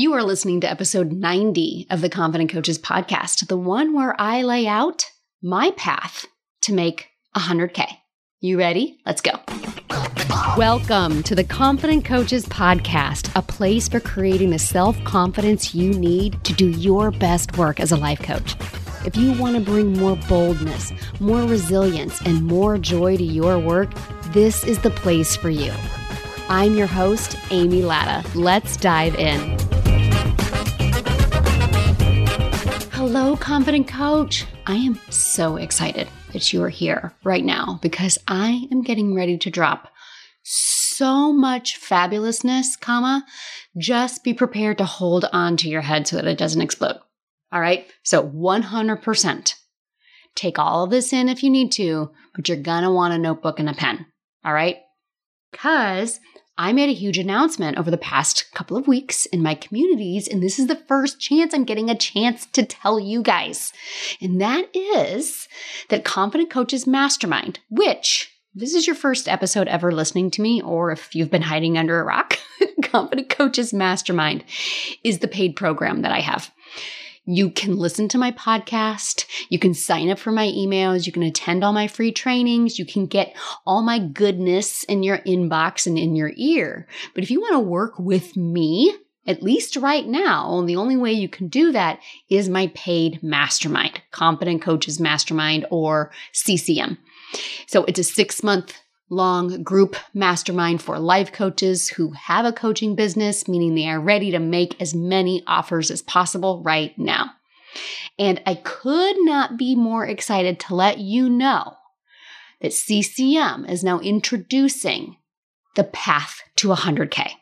[0.00, 4.40] You are listening to episode 90 of the Confident Coaches podcast, the one where I
[4.40, 5.04] lay out
[5.42, 6.24] my path
[6.62, 7.86] to make 100K.
[8.40, 8.98] You ready?
[9.04, 9.32] Let's go.
[10.56, 16.42] Welcome to the Confident Coaches podcast, a place for creating the self confidence you need
[16.44, 18.56] to do your best work as a life coach.
[19.04, 23.90] If you want to bring more boldness, more resilience, and more joy to your work,
[24.28, 25.74] this is the place for you.
[26.48, 28.26] I'm your host, Amy Latta.
[28.34, 29.58] Let's dive in.
[33.12, 34.46] Hello, Confident Coach.
[34.68, 39.36] I am so excited that you are here right now because I am getting ready
[39.36, 39.88] to drop
[40.44, 43.26] so much fabulousness, comma,
[43.76, 47.00] just be prepared to hold on to your head so that it doesn't explode.
[47.50, 47.84] All right.
[48.04, 49.54] So 100%.
[50.36, 53.18] Take all of this in if you need to, but you're going to want a
[53.18, 54.06] notebook and a pen.
[54.44, 54.76] All right.
[55.50, 56.20] Because
[56.60, 60.42] I made a huge announcement over the past couple of weeks in my communities, and
[60.42, 63.72] this is the first chance I'm getting a chance to tell you guys.
[64.20, 65.48] And that is
[65.88, 70.90] that Confident Coaches Mastermind, which this is your first episode ever listening to me, or
[70.90, 72.38] if you've been hiding under a rock,
[72.82, 74.44] Confident Coaches Mastermind
[75.02, 76.52] is the paid program that I have.
[77.24, 79.26] You can listen to my podcast.
[79.50, 81.06] You can sign up for my emails.
[81.06, 82.78] You can attend all my free trainings.
[82.78, 86.88] You can get all my goodness in your inbox and in your ear.
[87.14, 88.94] But if you want to work with me,
[89.26, 94.00] at least right now, the only way you can do that is my paid mastermind,
[94.10, 96.96] Confident Coaches Mastermind or CCM.
[97.66, 98.74] So it's a six month
[99.10, 104.30] long group mastermind for life coaches who have a coaching business, meaning they are ready
[104.30, 107.32] to make as many offers as possible right now.
[108.18, 111.76] And I could not be more excited to let you know
[112.60, 115.16] that CCM is now introducing
[115.76, 117.32] the path to 100K.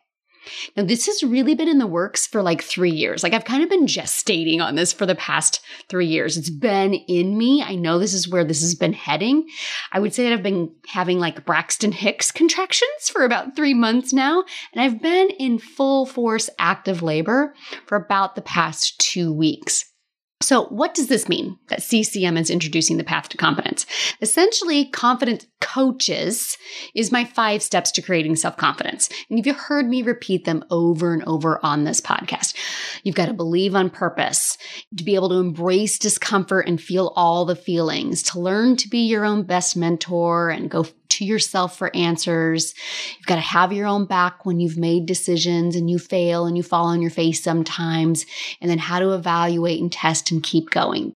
[0.77, 3.23] Now, this has really been in the works for like three years.
[3.23, 6.37] Like, I've kind of been gestating on this for the past three years.
[6.37, 7.63] It's been in me.
[7.63, 9.49] I know this is where this has been heading.
[9.93, 14.13] I would say that I've been having like Braxton Hicks contractions for about three months
[14.13, 14.45] now.
[14.73, 17.55] And I've been in full force active labor
[17.87, 19.85] for about the past two weeks.
[20.41, 23.78] So, what does this mean that CCM is introducing the path to confidence?
[24.21, 26.57] Essentially, confident coaches
[26.95, 29.09] is my five steps to creating self confidence.
[29.29, 32.55] And if you've heard me repeat them over and over on this podcast.
[33.03, 34.57] You've got to believe on purpose,
[34.97, 39.07] to be able to embrace discomfort and feel all the feelings, to learn to be
[39.07, 42.75] your own best mentor and go to yourself for answers.
[43.17, 46.57] You've got to have your own back when you've made decisions and you fail and
[46.57, 48.27] you fall on your face sometimes,
[48.61, 51.13] and then how to evaluate and test and keep going.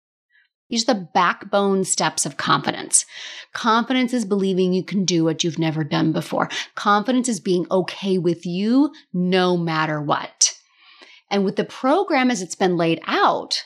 [0.70, 3.04] These are the backbone steps of confidence.
[3.52, 6.48] Confidence is believing you can do what you've never done before.
[6.76, 10.54] Confidence is being okay with you no matter what.
[11.30, 13.64] And with the program as it's been laid out,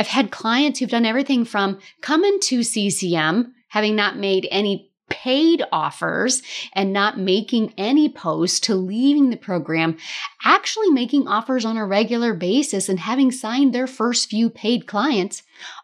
[0.00, 5.62] I've had clients who've done everything from coming to CCM, having not made any paid
[5.72, 9.96] offers and not making any posts to leaving the program,
[10.44, 15.42] actually making offers on a regular basis and having signed their first few paid clients,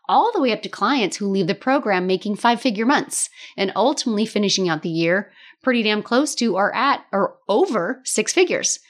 [0.08, 3.72] all the way up to clients who leave the program making five figure months and
[3.76, 8.80] ultimately finishing out the year pretty damn close to or at or over six figures.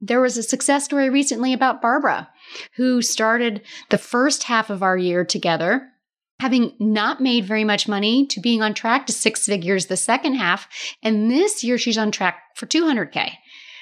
[0.00, 2.28] There was a success story recently about Barbara,
[2.76, 5.91] who started the first half of our year together
[6.42, 10.34] having not made very much money to being on track to six figures the second
[10.34, 10.66] half.
[11.00, 13.34] And this year she's on track for 200K.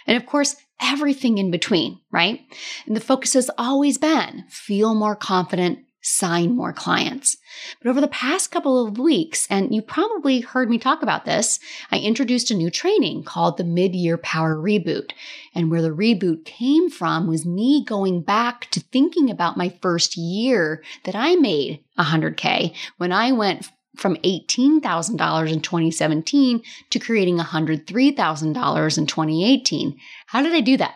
[0.06, 2.40] And of course, everything in between, right?
[2.86, 7.36] And the focus has always been feel more confident, sign more clients.
[7.82, 11.60] But over the past couple of weeks, and you probably heard me talk about this,
[11.90, 15.12] I introduced a new training called the Mid-Year Power Reboot.
[15.54, 20.16] And where the reboot came from was me going back to thinking about my first
[20.16, 28.98] year that I made 100K when I went from $18,000 in 2017 to creating $103,000
[28.98, 30.00] in 2018.
[30.26, 30.94] How did I do that?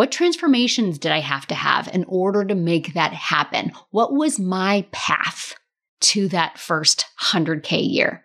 [0.00, 3.72] What transformations did I have to have in order to make that happen?
[3.90, 5.54] What was my path
[6.00, 8.24] to that first 100K year?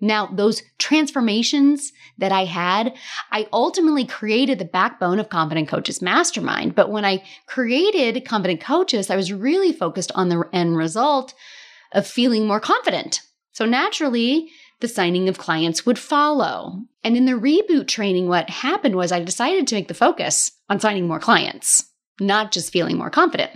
[0.00, 2.94] Now, those transformations that I had,
[3.30, 6.74] I ultimately created the backbone of Confident Coaches Mastermind.
[6.74, 11.34] But when I created Confident Coaches, I was really focused on the end result
[11.92, 13.20] of feeling more confident.
[13.52, 14.48] So naturally,
[14.84, 16.82] the signing of clients would follow.
[17.02, 20.78] And in the reboot training, what happened was I decided to make the focus on
[20.78, 21.86] signing more clients,
[22.20, 23.50] not just feeling more confident.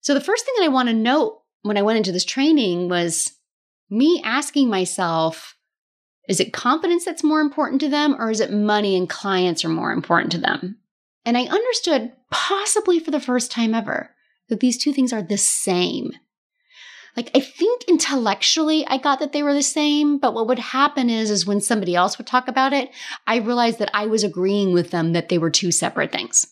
[0.00, 2.88] So the first thing that I want to note when I went into this training
[2.88, 3.32] was
[3.90, 5.56] me asking myself,
[6.26, 9.68] is it confidence that's more important to them or is it money and clients are
[9.68, 10.78] more important to them?
[11.26, 14.10] And I understood, possibly for the first time ever,
[14.48, 16.12] that these two things are the same.
[17.16, 21.10] Like, I think intellectually I got that they were the same, but what would happen
[21.10, 22.90] is, is when somebody else would talk about it,
[23.26, 26.46] I realized that I was agreeing with them that they were two separate things.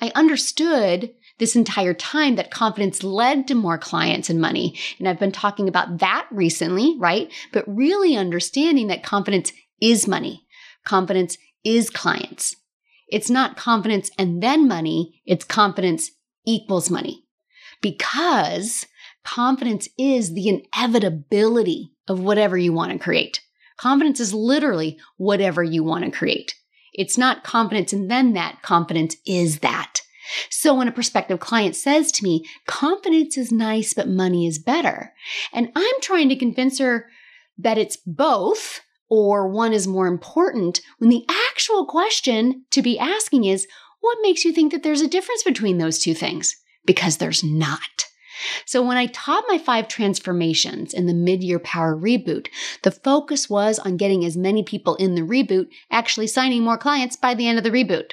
[0.00, 4.78] I understood this entire time that confidence led to more clients and money.
[4.98, 7.32] And I've been talking about that recently, right?
[7.52, 10.46] But really understanding that confidence is money.
[10.84, 12.56] Confidence is clients.
[13.08, 15.22] It's not confidence and then money.
[15.24, 16.10] It's confidence
[16.44, 17.24] equals money
[17.80, 18.86] because
[19.28, 23.42] confidence is the inevitability of whatever you want to create.
[23.76, 26.54] Confidence is literally whatever you want to create.
[26.94, 28.62] It's not confidence and then that.
[28.62, 30.00] Confidence is that.
[30.48, 35.12] So when a prospective client says to me, confidence is nice, but money is better.
[35.52, 37.06] And I'm trying to convince her
[37.58, 38.80] that it's both
[39.10, 43.66] or one is more important when the actual question to be asking is,
[44.00, 46.56] what makes you think that there's a difference between those two things?
[46.86, 48.07] Because there's not.
[48.64, 52.48] So when I taught my five transformations in the mid-year power reboot,
[52.82, 57.16] the focus was on getting as many people in the reboot actually signing more clients
[57.16, 58.12] by the end of the reboot.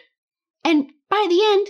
[0.64, 1.68] And by the end,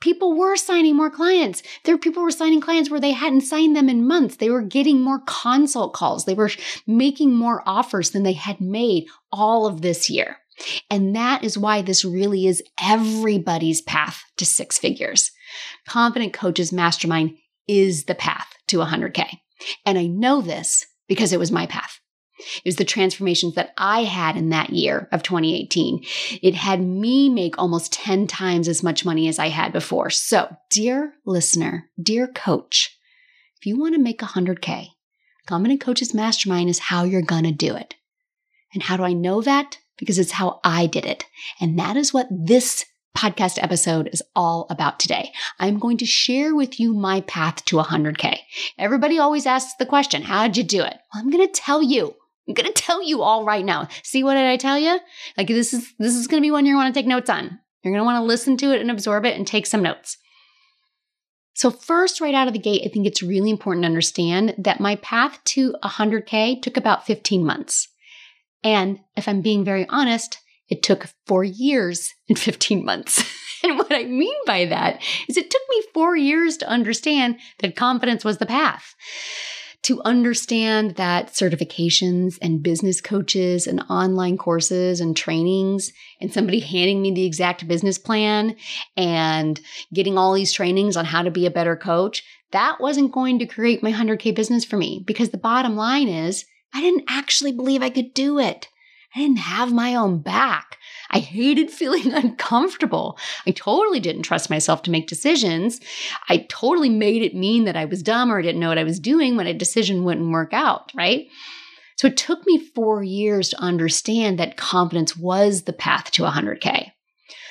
[0.00, 1.62] people were signing more clients.
[1.84, 4.36] There people were signing clients where they hadn't signed them in months.
[4.36, 6.24] They were getting more consult calls.
[6.24, 6.50] They were
[6.86, 10.38] making more offers than they had made all of this year.
[10.90, 15.30] And that is why this really is everybody's path to six figures.
[15.86, 17.36] Confident Coaches Mastermind
[17.68, 19.38] is the path to 100K.
[19.84, 22.00] And I know this because it was my path.
[22.38, 26.04] It was the transformations that I had in that year of 2018.
[26.40, 30.10] It had me make almost 10 times as much money as I had before.
[30.10, 32.96] So, dear listener, dear coach,
[33.58, 34.90] if you want to make 100K,
[35.46, 37.94] Confident Coaches Mastermind is how you're going to do it.
[38.72, 39.78] And how do I know that?
[39.96, 41.24] Because it's how I did it.
[41.60, 42.84] And that is what this
[43.16, 45.32] podcast episode is all about today.
[45.58, 48.38] I'm going to share with you my path to 100K.
[48.78, 50.96] Everybody always asks the question, how'd you do it?
[51.12, 52.14] Well, I'm going to tell you
[52.48, 53.88] I'm going to tell you all right now.
[54.02, 54.98] See what did I tell you?
[55.36, 57.06] Like this is this is going to be one you're going to want to take
[57.06, 57.58] notes on.
[57.82, 60.16] You're going to want to listen to it and absorb it and take some notes.
[61.54, 64.80] So first right out of the gate, I think it's really important to understand that
[64.80, 67.88] my path to 100k took about 15 months.
[68.64, 70.38] And if I'm being very honest,
[70.68, 73.24] it took 4 years and 15 months.
[73.62, 77.76] and what I mean by that is it took me 4 years to understand that
[77.76, 78.94] confidence was the path
[79.82, 87.00] to understand that certifications and business coaches and online courses and trainings and somebody handing
[87.00, 88.56] me the exact business plan
[88.96, 89.60] and
[89.94, 93.46] getting all these trainings on how to be a better coach, that wasn't going to
[93.46, 96.44] create my 100K business for me because the bottom line is
[96.74, 98.68] I didn't actually believe I could do it.
[99.14, 100.78] I didn't have my own back.
[101.10, 103.18] I hated feeling uncomfortable.
[103.46, 105.80] I totally didn't trust myself to make decisions.
[106.28, 108.84] I totally made it mean that I was dumb or I didn't know what I
[108.84, 111.26] was doing when a decision wouldn't work out, right?
[111.96, 116.92] So it took me four years to understand that confidence was the path to 100K.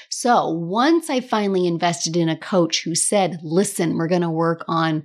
[0.10, 4.64] So once I finally invested in a coach who said, listen, we're going to work
[4.70, 5.04] on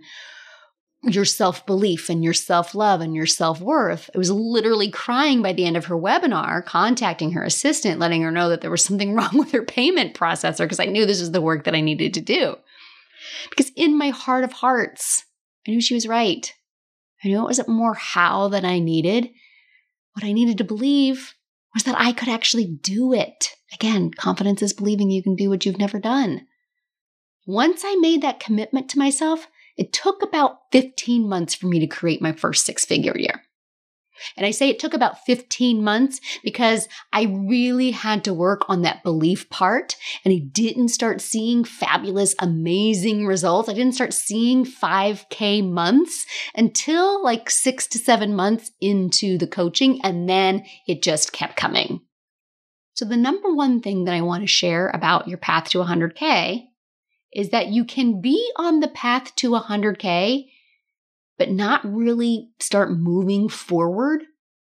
[1.03, 4.09] your self belief and your self love and your self worth.
[4.15, 8.31] I was literally crying by the end of her webinar, contacting her assistant, letting her
[8.31, 11.33] know that there was something wrong with her payment processor because I knew this was
[11.33, 12.57] the work that I needed to do.
[13.51, 15.25] Because in my heart of hearts,
[15.67, 16.53] I knew she was right.
[17.25, 19.31] I knew it wasn't more how that I needed.
[20.15, 21.35] What I needed to believe
[21.75, 23.51] was that I could actually do it.
[23.73, 26.47] Again, confidence is believing you can do what you've never done.
[27.47, 31.87] Once I made that commitment to myself, it took about 15 months for me to
[31.87, 33.43] create my first six figure year.
[34.37, 38.83] And I say it took about 15 months because I really had to work on
[38.83, 43.69] that belief part and I didn't start seeing fabulous, amazing results.
[43.69, 50.01] I didn't start seeing 5K months until like six to seven months into the coaching.
[50.05, 52.01] And then it just kept coming.
[52.95, 56.67] So the number one thing that I want to share about your path to 100K
[57.33, 60.49] is that you can be on the path to 100K,
[61.39, 64.23] but not really start moving forward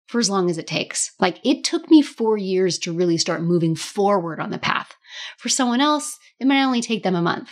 [0.08, 1.14] for as long as it takes.
[1.20, 4.94] Like it took me four years to really start moving forward on the path.
[5.38, 7.50] For someone else, it might only take them a month.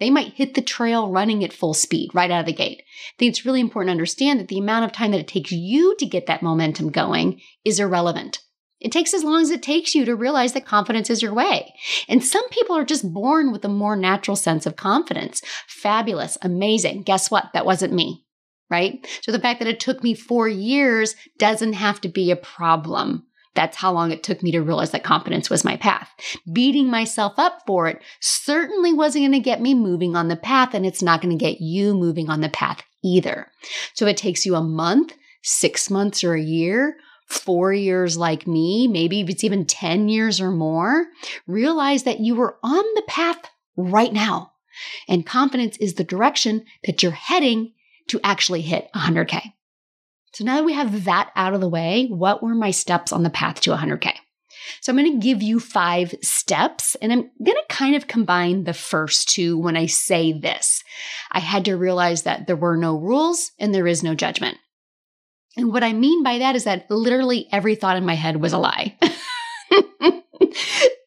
[0.00, 2.82] They might hit the trail running at full speed right out of the gate.
[2.82, 5.52] I think it's really important to understand that the amount of time that it takes
[5.52, 8.40] you to get that momentum going is irrelevant.
[8.84, 11.74] It takes as long as it takes you to realize that confidence is your way.
[12.06, 15.40] And some people are just born with a more natural sense of confidence.
[15.66, 17.02] Fabulous, amazing.
[17.02, 17.46] Guess what?
[17.54, 18.24] That wasn't me,
[18.70, 19.04] right?
[19.22, 23.26] So the fact that it took me four years doesn't have to be a problem
[23.54, 26.10] That's how long it took me to realize that confidence was my path.
[26.52, 30.74] Beating myself up for it certainly wasn't going to get me moving on the path,
[30.74, 33.50] and it's not going to get you moving on the path either.
[33.94, 38.88] So it takes you a month, six months, or a year, four years like me,
[38.88, 41.06] maybe it's even 10 years or more,
[41.46, 44.52] realize that you were on the path right now.
[45.08, 47.72] And confidence is the direction that you're heading
[48.08, 49.52] to actually hit 100K.
[50.32, 53.22] So now that we have that out of the way, what were my steps on
[53.22, 54.14] the path to 100K?
[54.80, 58.64] So I'm going to give you five steps and I'm going to kind of combine
[58.64, 60.82] the first two when I say this.
[61.30, 64.58] I had to realize that there were no rules and there is no judgment.
[65.56, 68.52] And what I mean by that is that literally every thought in my head was
[68.52, 68.96] a lie.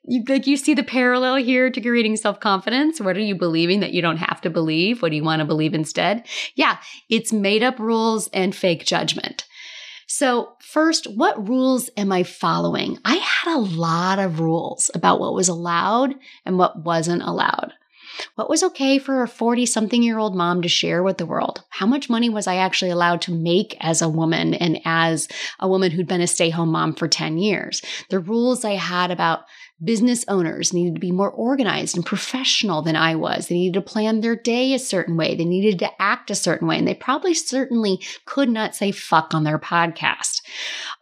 [0.03, 3.01] you, like you see the parallel here to creating self-confidence.
[3.01, 5.01] What are you believing that you don't have to believe?
[5.01, 6.25] What do you want to believe instead?
[6.55, 6.77] Yeah,
[7.09, 9.45] it's made up rules and fake judgment.
[10.09, 12.97] So, first, what rules am I following?
[13.03, 17.73] I had a lot of rules about what was allowed and what wasn't allowed.
[18.35, 21.63] What was okay for a 40 something year old mom to share with the world?
[21.69, 25.27] How much money was I actually allowed to make as a woman and as
[25.59, 27.81] a woman who'd been a stay home mom for 10 years?
[28.09, 29.41] The rules I had about
[29.83, 33.47] business owners needed to be more organized and professional than I was.
[33.47, 35.35] They needed to plan their day a certain way.
[35.35, 36.77] They needed to act a certain way.
[36.77, 40.41] And they probably certainly could not say fuck on their podcast.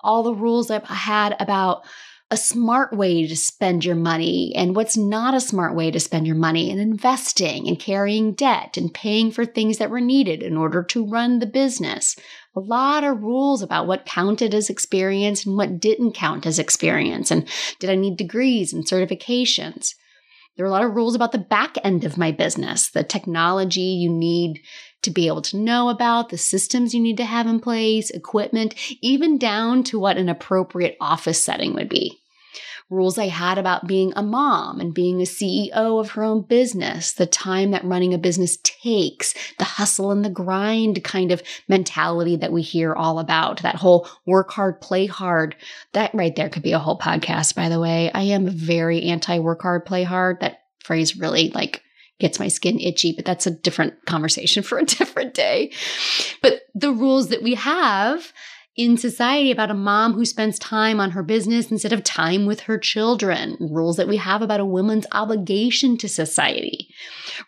[0.02, 1.86] All the rules I had about
[2.32, 6.26] a smart way to spend your money and what's not a smart way to spend
[6.26, 10.58] your money and investing and carrying debt and paying for things that were needed in
[10.58, 12.16] order to run the business.
[12.56, 17.30] A lot of rules about what counted as experience and what didn't count as experience.
[17.30, 17.48] And
[17.80, 19.94] did I need degrees and certifications?
[20.56, 23.82] There are a lot of rules about the back end of my business, the technology
[23.82, 24.62] you need
[25.06, 28.76] to be able to know about, the systems you need to have in place, equipment,
[29.02, 32.20] even down to what an appropriate office setting would be.
[32.92, 37.14] Rules I had about being a mom and being a CEO of her own business,
[37.14, 42.36] the time that running a business takes, the hustle and the grind kind of mentality
[42.36, 45.56] that we hear all about, that whole work hard, play hard.
[45.94, 48.12] That right there could be a whole podcast, by the way.
[48.14, 50.42] I am very anti work hard, play hard.
[50.42, 51.82] That phrase really like
[52.20, 55.72] gets my skin itchy, but that's a different conversation for a different day.
[56.42, 58.32] But the rules that we have
[58.76, 62.62] in society about a mom who spends time on her business instead of time with
[62.62, 66.90] her children, rules that we have about a woman's obligation to society,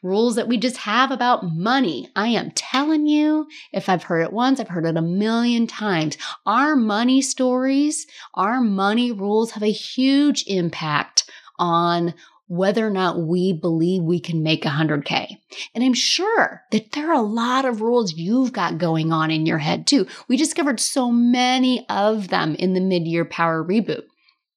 [0.02, 2.10] rules that we just have about money.
[2.16, 6.18] I am telling you, if I've heard it once, I've heard it a million times.
[6.46, 12.14] Our money stories, our money rules have a huge impact on
[12.48, 15.38] whether or not we believe we can make 100K.
[15.76, 19.46] And I'm sure that there are a lot of rules you've got going on in
[19.46, 20.08] your head too.
[20.28, 24.04] We discovered so many of them in the mid year power reboot.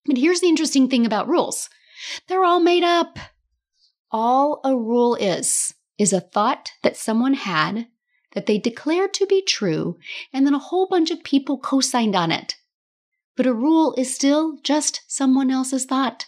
[0.07, 1.69] But here's the interesting thing about rules
[2.29, 3.19] they're all made up.
[4.11, 7.87] All a rule is, is a thought that someone had
[8.35, 9.99] that they declared to be true,
[10.33, 12.57] and then a whole bunch of people co signed on it.
[13.37, 16.27] But a rule is still just someone else's thought.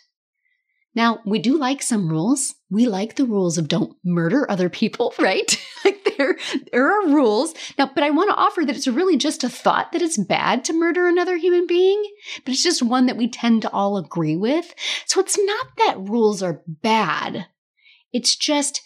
[0.94, 2.54] Now, we do like some rules.
[2.70, 5.56] We like the rules of don't murder other people, right?
[5.84, 6.37] like there,
[6.70, 7.54] there are rules.
[7.78, 10.64] Now, but I want to offer that it's really just a thought that it's bad
[10.66, 12.02] to murder another human being,
[12.44, 14.75] but it's just one that we tend to all agree with.
[15.06, 17.46] So it's not that rules are bad.
[18.12, 18.82] It's just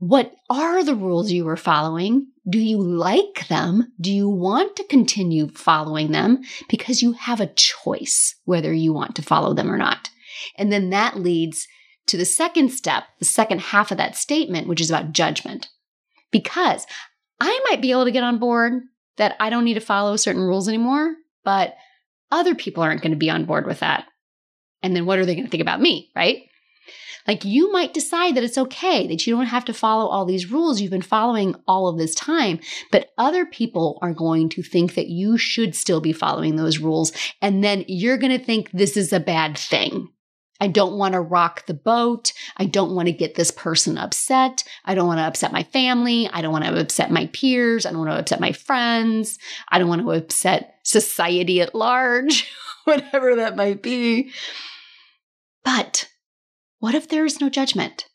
[0.00, 2.28] what are the rules you are following?
[2.48, 3.92] Do you like them?
[4.00, 6.42] Do you want to continue following them?
[6.68, 10.10] Because you have a choice whether you want to follow them or not.
[10.56, 11.66] And then that leads
[12.06, 15.68] to the second step, the second half of that statement, which is about judgment.
[16.30, 16.86] Because
[17.40, 18.82] I might be able to get on board
[19.16, 21.14] that I don't need to follow certain rules anymore,
[21.44, 21.74] but
[22.30, 24.06] other people aren't going to be on board with that.
[24.82, 26.42] And then what are they going to think about me, right?
[27.26, 30.50] Like you might decide that it's okay, that you don't have to follow all these
[30.50, 32.58] rules you've been following all of this time,
[32.90, 37.12] but other people are going to think that you should still be following those rules.
[37.42, 40.08] And then you're going to think this is a bad thing.
[40.60, 42.32] I don't want to rock the boat.
[42.56, 44.64] I don't want to get this person upset.
[44.84, 46.28] I don't want to upset my family.
[46.32, 47.86] I don't want to upset my peers.
[47.86, 49.38] I don't want to upset my friends.
[49.68, 52.52] I don't want to upset society at large,
[52.84, 54.32] whatever that might be.
[55.64, 56.08] But
[56.80, 58.06] what if there is no judgment?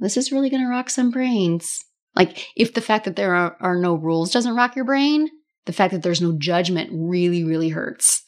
[0.00, 1.84] This is really going to rock some brains.
[2.14, 5.28] Like, if the fact that there are, are no rules doesn't rock your brain,
[5.66, 8.24] the fact that there's no judgment really, really hurts.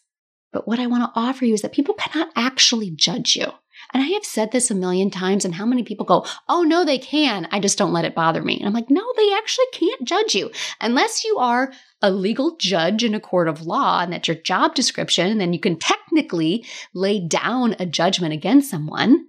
[0.53, 3.47] But what I want to offer you is that people cannot actually judge you.
[3.93, 6.85] And I have said this a million times, and how many people go, Oh, no,
[6.85, 7.49] they can.
[7.51, 8.59] I just don't let it bother me.
[8.59, 13.03] And I'm like, No, they actually can't judge you unless you are a legal judge
[13.05, 15.31] in a court of law and that's your job description.
[15.31, 16.65] And then you can technically
[16.95, 19.27] lay down a judgment against someone.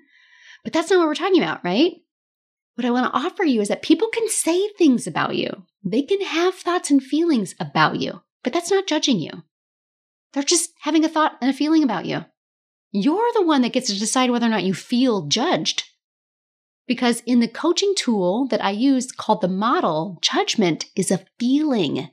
[0.63, 1.93] But that's not what we're talking about, right?
[2.75, 5.65] What I want to offer you is that people can say things about you.
[5.83, 9.43] They can have thoughts and feelings about you, but that's not judging you.
[10.33, 12.25] They're just having a thought and a feeling about you.
[12.91, 15.83] You're the one that gets to decide whether or not you feel judged.
[16.87, 22.09] Because in the coaching tool that I use called the model, judgment is a feeling.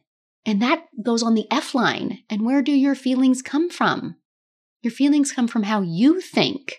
[0.46, 2.18] And that goes on the F line.
[2.30, 4.16] And where do your feelings come from?
[4.82, 6.76] Your feelings come from how you think,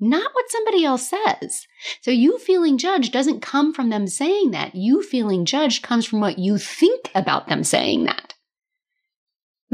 [0.00, 1.66] not what somebody else says.
[2.00, 4.74] So you feeling judged doesn't come from them saying that.
[4.74, 8.33] You feeling judged comes from what you think about them saying that.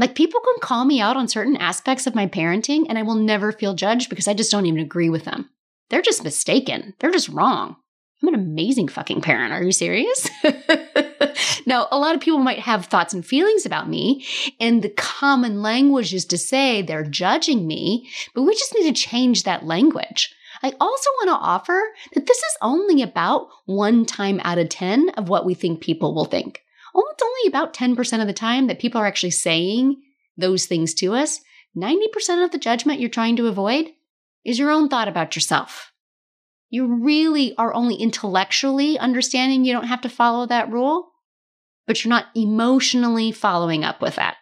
[0.01, 3.13] Like people can call me out on certain aspects of my parenting and I will
[3.13, 5.51] never feel judged because I just don't even agree with them.
[5.91, 6.95] They're just mistaken.
[6.97, 7.75] They're just wrong.
[8.21, 9.53] I'm an amazing fucking parent.
[9.53, 10.27] Are you serious?
[11.67, 14.25] now, a lot of people might have thoughts and feelings about me,
[14.59, 19.01] and the common language is to say they're judging me, but we just need to
[19.01, 20.35] change that language.
[20.61, 21.81] I also want to offer
[22.13, 26.13] that this is only about one time out of 10 of what we think people
[26.13, 26.61] will think.
[26.93, 30.01] Oh, it's only about 10% of the time that people are actually saying
[30.37, 31.39] those things to us.
[31.75, 33.91] 90% of the judgment you're trying to avoid
[34.43, 35.91] is your own thought about yourself.
[36.69, 41.11] You really are only intellectually understanding you don't have to follow that rule,
[41.85, 44.37] but you're not emotionally following up with that.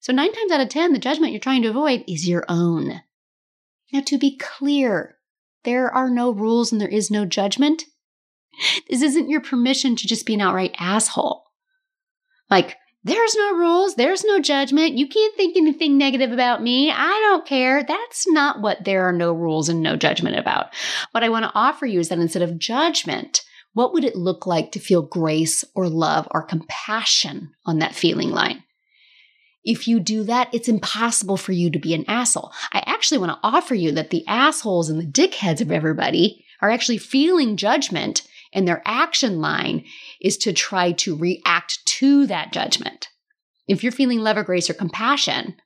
[0.00, 3.02] So, nine times out of 10, the judgment you're trying to avoid is your own.
[3.92, 5.16] Now, to be clear,
[5.64, 7.84] there are no rules and there is no judgment.
[8.88, 11.41] This isn't your permission to just be an outright asshole.
[12.52, 14.98] Like, there's no rules, there's no judgment.
[14.98, 16.90] You can't think anything negative about me.
[16.90, 17.82] I don't care.
[17.82, 20.66] That's not what there are no rules and no judgment about.
[21.12, 23.40] What I want to offer you is that instead of judgment,
[23.72, 28.30] what would it look like to feel grace or love or compassion on that feeling
[28.30, 28.62] line?
[29.64, 32.52] If you do that, it's impossible for you to be an asshole.
[32.70, 36.70] I actually want to offer you that the assholes and the dickheads of everybody are
[36.70, 39.84] actually feeling judgment and their action line
[40.20, 43.08] is to try to react to that judgment.
[43.68, 45.56] If you're feeling love or grace or compassion,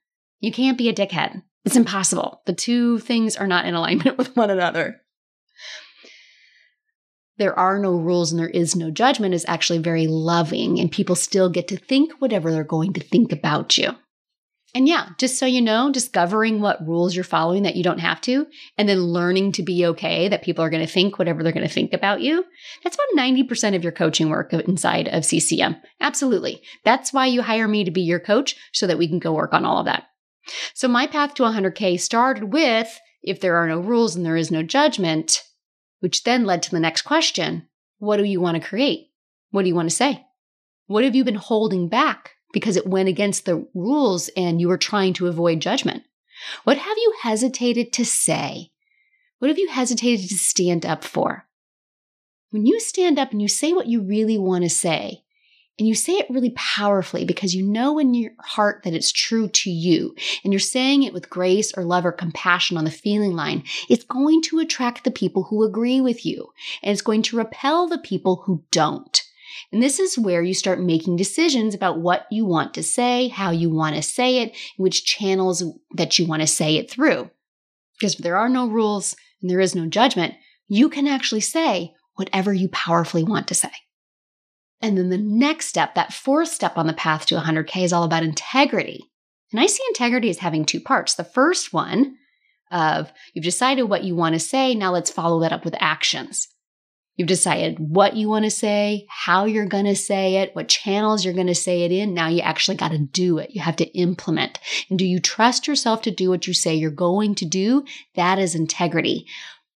[0.40, 1.42] you can't be a dickhead.
[1.64, 2.42] It's impossible.
[2.46, 5.00] The two things are not in alignment with one another.
[7.38, 11.14] There are no rules and there is no judgment is actually very loving, and people
[11.14, 13.90] still get to think whatever they're going to think about you.
[14.74, 18.20] And yeah, just so you know, discovering what rules you're following that you don't have
[18.22, 21.52] to, and then learning to be okay that people are going to think whatever they're
[21.52, 22.44] going to think about you.
[22.84, 25.76] That's about 90% of your coaching work inside of CCM.
[26.00, 26.62] Absolutely.
[26.84, 29.54] That's why you hire me to be your coach so that we can go work
[29.54, 30.04] on all of that.
[30.74, 34.50] So my path to 100K started with if there are no rules and there is
[34.50, 35.42] no judgment,
[36.00, 39.08] which then led to the next question What do you want to create?
[39.50, 40.24] What do you want to say?
[40.86, 44.78] What have you been holding back because it went against the rules and you were
[44.78, 46.04] trying to avoid judgment?
[46.64, 48.70] What have you hesitated to say?
[49.40, 51.44] What have you hesitated to stand up for?
[52.52, 55.22] When you stand up and you say what you really want to say,
[55.78, 59.48] and you say it really powerfully because you know in your heart that it's true
[59.48, 63.32] to you, and you're saying it with grace or love or compassion on the feeling
[63.36, 66.48] line, it's going to attract the people who agree with you,
[66.82, 69.25] and it's going to repel the people who don't.
[69.72, 73.50] And this is where you start making decisions about what you want to say, how
[73.50, 75.62] you want to say it, which channels
[75.96, 77.30] that you want to say it through.
[77.98, 80.34] Because there are no rules and there is no judgment,
[80.68, 83.72] you can actually say whatever you powerfully want to say.
[84.80, 88.04] And then the next step, that fourth step on the path to 100K, is all
[88.04, 89.10] about integrity.
[89.52, 91.14] And I see integrity as having two parts.
[91.14, 92.16] The first one
[92.70, 96.48] of you've decided what you want to say, now let's follow that up with actions.
[97.16, 101.24] You've decided what you want to say, how you're going to say it, what channels
[101.24, 102.12] you're going to say it in.
[102.12, 103.50] Now you actually got to do it.
[103.52, 104.58] You have to implement.
[104.90, 107.84] And do you trust yourself to do what you say you're going to do?
[108.16, 109.26] That is integrity.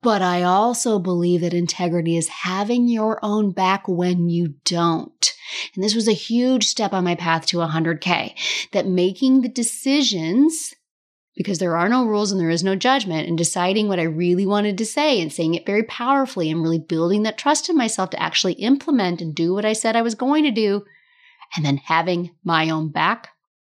[0.02, 5.34] But I also believe that integrity is having your own back when you don't.
[5.74, 8.34] And this was a huge step on my path to 100K
[8.72, 10.74] that making the decisions
[11.38, 14.44] because there are no rules and there is no judgment and deciding what I really
[14.44, 18.10] wanted to say and saying it very powerfully and really building that trust in myself
[18.10, 20.84] to actually implement and do what I said I was going to do.
[21.54, 23.28] And then having my own back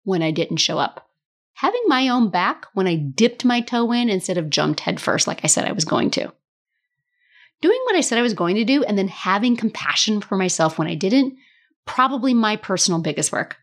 [0.02, 1.08] when I didn't show up.
[1.52, 5.44] Having my own back when I dipped my toe in instead of jumped headfirst like
[5.44, 6.32] I said I was going to.
[7.60, 10.80] Doing what I said I was going to do and then having compassion for myself
[10.80, 11.36] when I didn't,
[11.86, 13.56] probably my personal biggest work.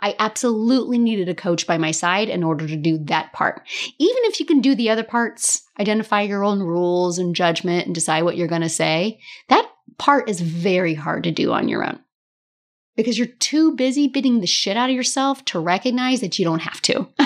[0.00, 3.62] I absolutely needed a coach by my side in order to do that part.
[3.98, 7.94] Even if you can do the other parts, identify your own rules and judgment and
[7.94, 11.84] decide what you're going to say, that part is very hard to do on your
[11.84, 11.98] own
[12.98, 16.62] because you're too busy beating the shit out of yourself to recognize that you don't
[16.62, 17.08] have to.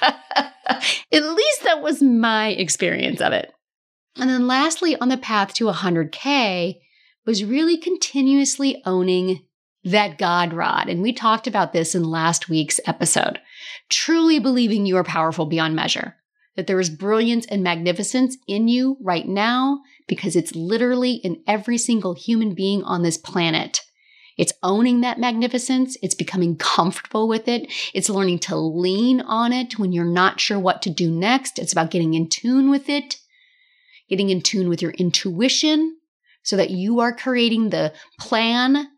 [0.00, 3.52] At least that was my experience of it.
[4.16, 6.78] And then lastly, on the path to 100K
[7.26, 9.42] was really continuously owning
[9.86, 10.88] that God rod.
[10.88, 13.38] And we talked about this in last week's episode.
[13.88, 16.16] Truly believing you are powerful beyond measure,
[16.56, 21.78] that there is brilliance and magnificence in you right now because it's literally in every
[21.78, 23.80] single human being on this planet.
[24.36, 25.96] It's owning that magnificence.
[26.02, 27.72] It's becoming comfortable with it.
[27.94, 31.60] It's learning to lean on it when you're not sure what to do next.
[31.60, 33.18] It's about getting in tune with it,
[34.08, 35.96] getting in tune with your intuition
[36.42, 38.88] so that you are creating the plan,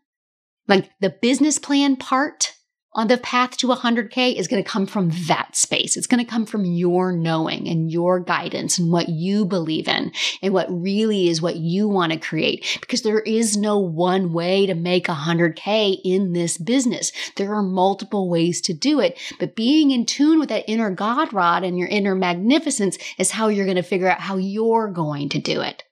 [0.69, 2.53] like the business plan part
[2.93, 5.95] on the path to 100K is going to come from that space.
[5.95, 10.11] It's going to come from your knowing and your guidance and what you believe in
[10.41, 14.65] and what really is what you want to create because there is no one way
[14.65, 17.11] to make 100K in this business.
[17.35, 21.31] There are multiple ways to do it, but being in tune with that inner God
[21.31, 25.29] rod and your inner magnificence is how you're going to figure out how you're going
[25.29, 25.83] to do it.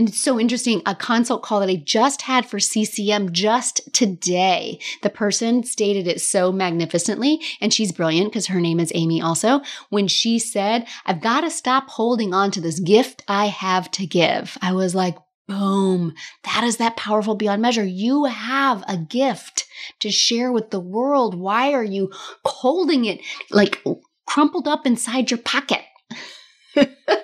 [0.00, 0.80] And it's so interesting.
[0.86, 4.80] A consult call that I just had for CCM just today.
[5.02, 9.60] The person stated it so magnificently, and she's brilliant because her name is Amy also.
[9.90, 14.06] When she said, I've got to stop holding on to this gift I have to
[14.06, 14.56] give.
[14.62, 16.14] I was like, boom.
[16.44, 17.84] That is that powerful beyond measure.
[17.84, 19.66] You have a gift
[19.98, 21.38] to share with the world.
[21.38, 22.10] Why are you
[22.46, 23.84] holding it like
[24.26, 25.82] crumpled up inside your pocket?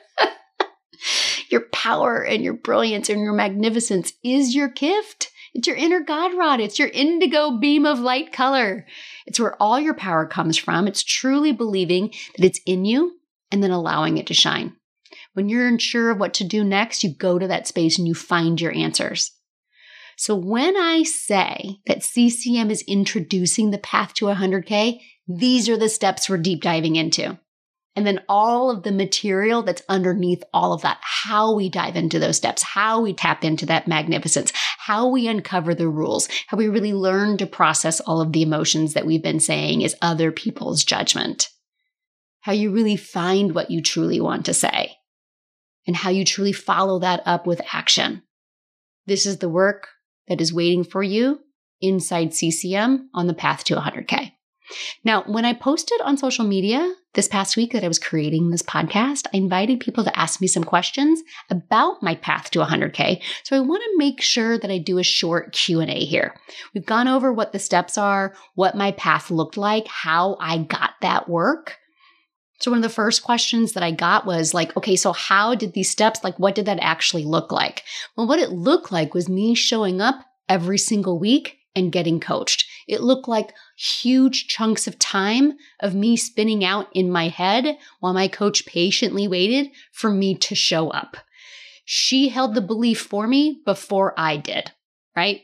[1.56, 5.30] Your power and your brilliance and your magnificence is your gift.
[5.54, 6.60] It's your inner God rod.
[6.60, 8.86] It's your indigo beam of light color.
[9.24, 10.86] It's where all your power comes from.
[10.86, 13.16] It's truly believing that it's in you
[13.50, 14.76] and then allowing it to shine.
[15.32, 18.14] When you're unsure of what to do next, you go to that space and you
[18.14, 19.30] find your answers.
[20.18, 25.88] So when I say that CCM is introducing the path to 100K, these are the
[25.88, 27.38] steps we're deep diving into.
[27.96, 32.18] And then all of the material that's underneath all of that, how we dive into
[32.18, 36.68] those steps, how we tap into that magnificence, how we uncover the rules, how we
[36.68, 40.85] really learn to process all of the emotions that we've been saying is other people's
[40.85, 41.48] judgment,
[42.40, 44.92] how you really find what you truly want to say,
[45.87, 48.22] and how you truly follow that up with action.
[49.06, 49.88] This is the work
[50.28, 51.40] that is waiting for you
[51.80, 54.32] inside CCM on the path to 100K.
[55.04, 58.62] Now, when I posted on social media this past week that I was creating this
[58.62, 63.20] podcast, I invited people to ask me some questions about my path to 100k.
[63.42, 66.37] So I want to make sure that I do a short Q&A here.
[66.74, 70.92] We've gone over what the steps are, what my path looked like, how I got
[71.00, 71.79] that work.
[72.61, 75.72] So one of the first questions that I got was like, okay, so how did
[75.72, 77.83] these steps like what did that actually look like?
[78.16, 80.16] Well, what it looked like was me showing up
[80.48, 82.66] every single week and getting coached.
[82.88, 88.14] It looked like huge chunks of time of me spinning out in my head while
[88.14, 91.16] my coach patiently waited for me to show up.
[91.84, 94.72] She held the belief for me before I did,
[95.14, 95.42] right?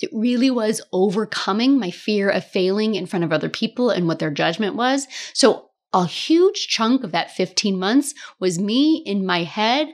[0.00, 4.18] It really was overcoming my fear of failing in front of other people and what
[4.18, 5.06] their judgment was.
[5.32, 9.88] So a huge chunk of that 15 months was me in my head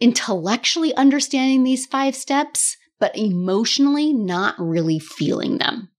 [0.00, 5.90] intellectually understanding these five steps, but emotionally not really feeling them.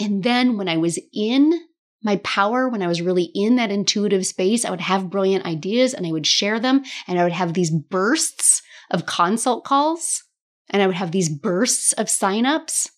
[0.00, 1.60] And then when I was in
[2.02, 5.94] my power, when I was really in that intuitive space, I would have brilliant ideas
[5.94, 10.22] and I would share them and I would have these bursts of consult calls
[10.70, 12.88] and I would have these bursts of signups.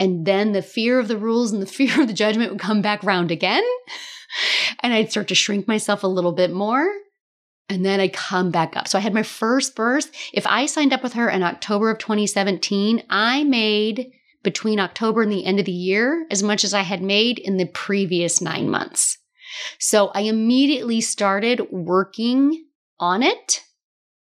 [0.00, 2.82] And then the fear of the rules and the fear of the judgment would come
[2.82, 3.64] back round again.
[4.80, 6.88] and I'd start to shrink myself a little bit more.
[7.68, 8.88] And then I come back up.
[8.88, 10.14] So I had my first burst.
[10.34, 14.12] If I signed up with her in October of 2017, I made
[14.44, 17.56] between October and the end of the year as much as I had made in
[17.56, 19.18] the previous nine months.
[19.78, 22.66] So I immediately started working
[23.00, 23.62] on it.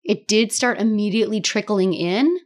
[0.05, 2.39] It did start immediately trickling in.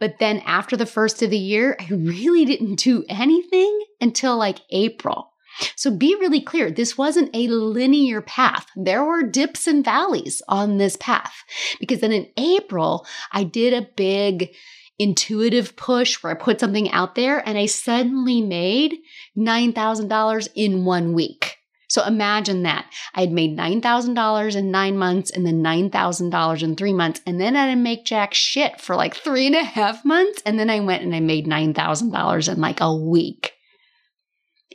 [0.00, 4.60] But then after the first of the year, I really didn't do anything until like
[4.70, 5.32] April.
[5.74, 6.70] So be really clear.
[6.70, 8.66] This wasn't a linear path.
[8.76, 11.34] There were dips and valleys on this path
[11.80, 14.54] because then in April, I did a big
[14.98, 18.94] intuitive push where I put something out there and I suddenly made
[19.36, 21.56] $9,000 in one week.
[21.88, 22.86] So imagine that.
[23.14, 27.20] I had made $9,000 in nine months and then $9,000 in three months.
[27.26, 30.42] And then I didn't make jack shit for like three and a half months.
[30.44, 33.52] And then I went and I made $9,000 in like a week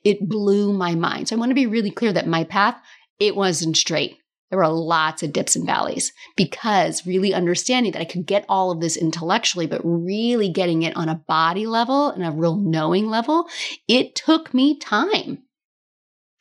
[0.04, 1.28] it blew my mind.
[1.28, 2.76] So I want to be really clear that my path,
[3.20, 4.18] it wasn't straight.
[4.52, 8.70] There were lots of dips and valleys because really understanding that I could get all
[8.70, 13.08] of this intellectually, but really getting it on a body level and a real knowing
[13.08, 13.48] level,
[13.88, 15.40] it took me time.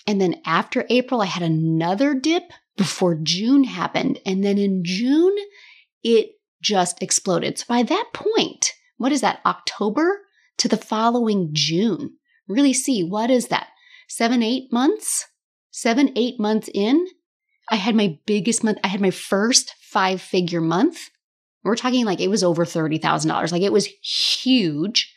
[0.08, 4.18] And then after April, I had another dip before June happened.
[4.26, 5.36] And then in June,
[6.02, 7.58] it just exploded.
[7.58, 10.22] So by that point, what is that, October
[10.58, 12.16] to the following June?
[12.48, 13.68] Really see what is that?
[14.08, 15.26] Seven, eight months?
[15.70, 17.06] Seven, eight months in,
[17.68, 18.78] I had my biggest month.
[18.82, 21.10] I had my first five figure month.
[21.62, 23.52] We're talking like it was over $30,000.
[23.52, 25.16] Like it was huge.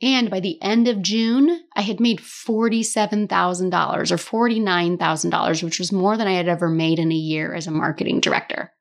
[0.00, 6.16] And by the end of June, I had made $47,000 or $49,000, which was more
[6.16, 8.72] than I had ever made in a year as a marketing director.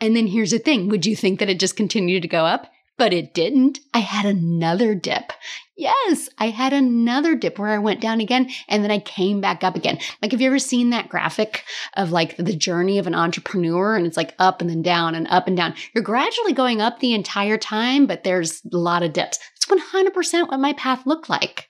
[0.00, 2.70] And then here's the thing would you think that it just continued to go up?
[2.98, 3.80] But it didn't.
[3.92, 5.32] I had another dip.
[5.76, 9.62] Yes, I had another dip where I went down again and then I came back
[9.62, 9.98] up again.
[10.22, 14.06] Like, have you ever seen that graphic of like the journey of an entrepreneur and
[14.06, 15.74] it's like up and then down and up and down?
[15.94, 19.38] You're gradually going up the entire time, but there's a lot of dips.
[19.56, 21.68] It's 100% what my path looked like.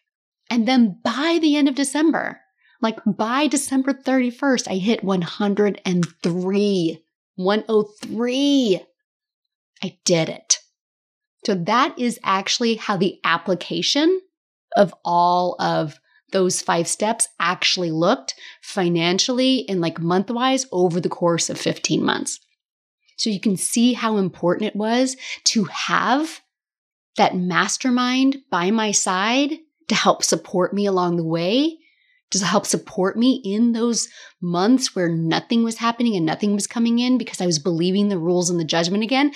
[0.49, 2.41] And then by the end of December,
[2.81, 7.05] like by December 31st, I hit 103.
[7.35, 8.81] 103.
[9.83, 10.59] I did it.
[11.47, 14.21] So that is actually how the application
[14.77, 16.01] of all of
[16.33, 22.03] those five steps actually looked financially and like month wise over the course of 15
[22.03, 22.41] months.
[23.17, 26.41] So you can see how important it was to have
[27.17, 29.53] that mastermind by my side
[29.87, 31.79] to help support me along the way
[32.31, 34.09] to help support me in those
[34.41, 38.19] months where nothing was happening and nothing was coming in because I was believing the
[38.19, 39.33] rules and the judgment again,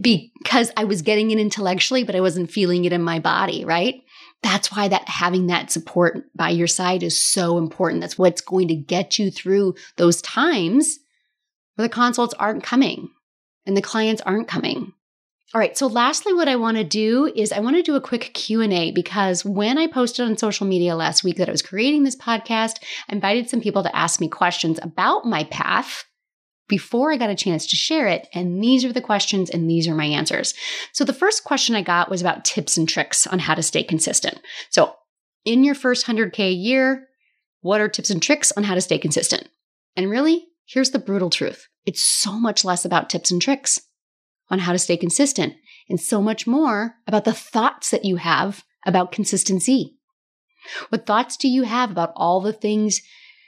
[0.00, 4.02] because I was getting it intellectually, but I wasn't feeling it in my body, right?
[4.42, 8.00] That's why that having that support by your side is so important.
[8.00, 10.98] That's what's going to get you through those times
[11.74, 13.10] where the consults aren't coming
[13.66, 14.92] and the clients aren't coming
[15.54, 18.02] all right, so lastly what I want to do is I want to do a
[18.02, 22.02] quick Q&A because when I posted on social media last week that I was creating
[22.02, 26.04] this podcast, I invited some people to ask me questions about my path
[26.68, 29.88] before I got a chance to share it, and these are the questions and these
[29.88, 30.52] are my answers.
[30.92, 33.82] So the first question I got was about tips and tricks on how to stay
[33.82, 34.38] consistent.
[34.68, 34.94] So,
[35.46, 37.08] in your first 100k a year,
[37.62, 39.48] what are tips and tricks on how to stay consistent?
[39.96, 41.68] And really, here's the brutal truth.
[41.86, 43.80] It's so much less about tips and tricks
[44.50, 45.54] on how to stay consistent
[45.88, 49.96] and so much more about the thoughts that you have about consistency.
[50.88, 53.02] What thoughts do you have about all the things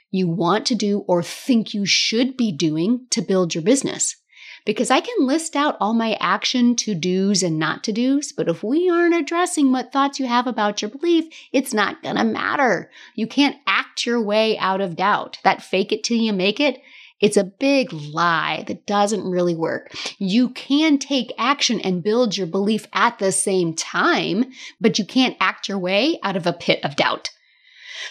[0.09, 4.15] you want to do or think you should be doing to build your business?
[4.63, 8.47] Because I can list out all my action to do's and not to do's, but
[8.47, 12.91] if we aren't addressing what thoughts you have about your belief, it's not gonna matter.
[13.15, 15.39] You can't act your way out of doubt.
[15.43, 16.79] That fake it till you make it
[17.21, 19.93] it's a big lie that doesn't really work.
[20.17, 24.45] You can take action and build your belief at the same time,
[24.79, 27.29] but you can't act your way out of a pit of doubt.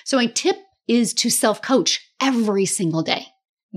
[0.05, 3.27] So, a tip is to self coach every single day.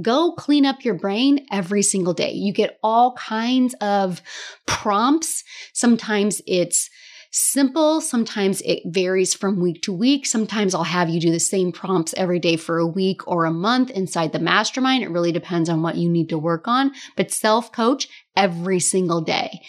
[0.02, 2.32] Go clean up your brain every single day.
[2.32, 4.22] You get all kinds of
[4.65, 5.43] prompts.
[5.74, 6.89] Sometimes it's
[7.34, 8.00] simple.
[8.00, 10.26] Sometimes it varies from week to week.
[10.26, 13.52] Sometimes I'll have you do the same prompts every day for a week or a
[13.52, 15.04] month inside the mastermind.
[15.04, 19.22] It really depends on what you need to work on, but self coach every single
[19.22, 19.62] day.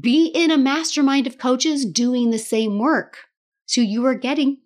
[0.00, 3.16] Be in a mastermind of coaches doing the same work.
[3.64, 4.58] So you are getting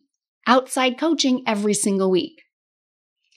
[0.47, 2.42] outside coaching every single week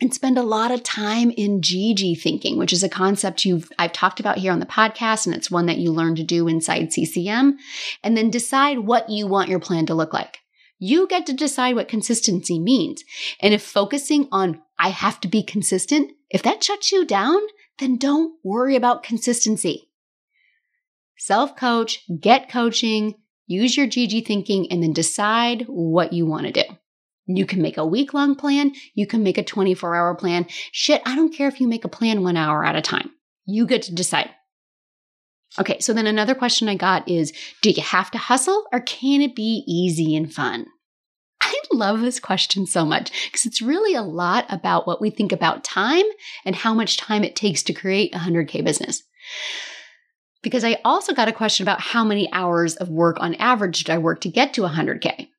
[0.01, 3.93] and spend a lot of time in GG thinking, which is a concept you've I've
[3.93, 6.91] talked about here on the podcast, and it's one that you learn to do inside
[6.91, 7.57] CCM.
[8.03, 10.39] And then decide what you want your plan to look like.
[10.77, 13.03] You get to decide what consistency means.
[13.39, 17.39] And if focusing on I have to be consistent, if that shuts you down,
[17.79, 19.89] then don't worry about consistency.
[21.17, 23.15] Self coach, get coaching,
[23.47, 26.75] use your GG thinking, and then decide what you want to do.
[27.27, 28.73] You can make a week long plan.
[28.93, 30.45] You can make a 24 hour plan.
[30.71, 33.11] Shit, I don't care if you make a plan one hour at a time.
[33.45, 34.29] You get to decide.
[35.57, 39.21] Okay, so then another question I got is Do you have to hustle or can
[39.21, 40.67] it be easy and fun?
[41.41, 45.31] I love this question so much because it's really a lot about what we think
[45.31, 46.05] about time
[46.43, 49.03] and how much time it takes to create a 100K business.
[50.41, 53.93] Because I also got a question about how many hours of work on average did
[53.93, 55.29] I work to get to 100K?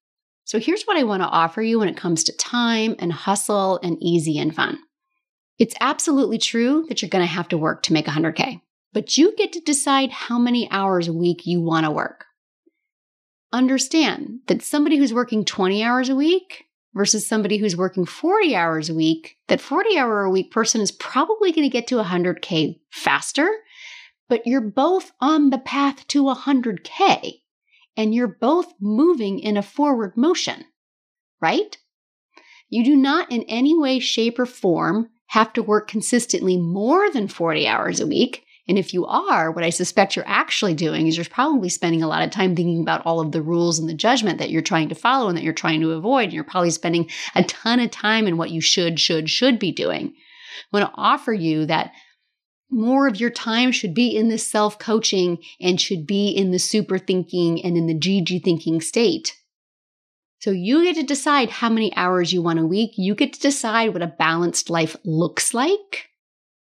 [0.47, 3.81] So here's what I want to offer you when it comes to time and hustle
[3.83, 4.79] and easy and fun.
[5.59, 8.61] It's absolutely true that you're going to have to work to make 100K,
[8.93, 12.27] but you get to decide how many hours a week you want to work.
[13.53, 18.89] Understand that somebody who's working 20 hours a week versus somebody who's working 40 hours
[18.89, 22.79] a week, that 40 hour a week person is probably going to get to 100K
[22.93, 23.51] faster,
[24.29, 27.41] but you're both on the path to 100K
[27.97, 30.65] and you're both moving in a forward motion,
[31.41, 31.77] right?
[32.69, 37.29] You do not in any way, shape, or form have to work consistently more than
[37.29, 38.45] 40 hours a week.
[38.69, 42.09] And if you are, what I suspect you're actually doing is you're probably spending a
[42.09, 44.89] lot of time thinking about all of the rules and the judgment that you're trying
[44.89, 46.25] to follow and that you're trying to avoid.
[46.25, 49.71] And you're probably spending a ton of time in what you should, should, should be
[49.71, 50.15] doing.
[50.17, 51.93] I want to offer you that
[52.71, 56.59] more of your time should be in this self coaching and should be in the
[56.59, 59.37] super thinking and in the GG thinking state.
[60.41, 62.93] So you get to decide how many hours you want a week.
[62.97, 66.11] You get to decide what a balanced life looks like.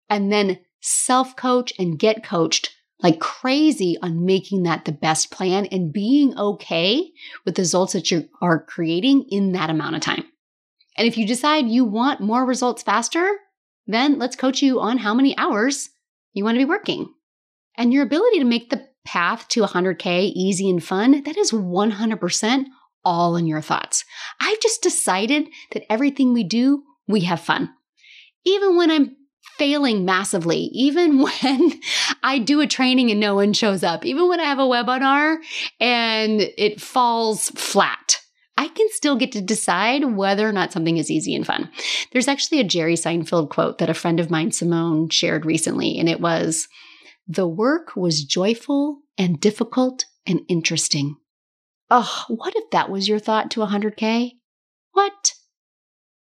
[0.09, 5.65] And then self coach and get coached like crazy on making that the best plan
[5.67, 7.11] and being okay
[7.43, 10.23] with the results that you are creating in that amount of time.
[10.97, 13.29] And if you decide you want more results faster,
[13.85, 15.89] then let's coach you on how many hours
[16.35, 17.11] you want to be working.
[17.75, 22.65] And your ability to make the path to 100K easy and fun, that is 100%
[23.03, 24.03] all in your thoughts.
[24.39, 27.69] I've just decided that everything we do, we have fun.
[28.45, 29.15] Even when I'm
[29.57, 31.79] failing massively, even when
[32.21, 35.37] I do a training and no one shows up, even when I have a webinar
[35.79, 38.19] and it falls flat.
[38.57, 41.69] I can still get to decide whether or not something is easy and fun.
[42.11, 46.07] There's actually a Jerry Seinfeld quote that a friend of mine, Simone, shared recently, and
[46.07, 46.67] it was
[47.27, 51.17] The work was joyful and difficult and interesting.
[51.89, 54.31] Oh, what if that was your thought to 100K?
[54.93, 55.33] What?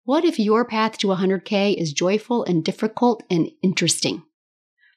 [0.04, 4.24] What if your path to 100K is joyful and difficult and interesting?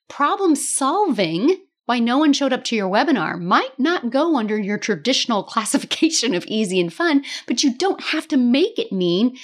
[0.09, 4.79] Problem solving, why no one showed up to your webinar, might not go under your
[4.79, 9.37] traditional classification of easy and fun, but you don't have to make it mean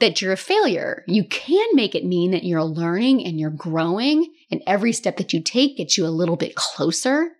[0.00, 1.04] that you're a failure.
[1.06, 5.32] You can make it mean that you're learning and you're growing, and every step that
[5.32, 7.32] you take gets you a little bit closer.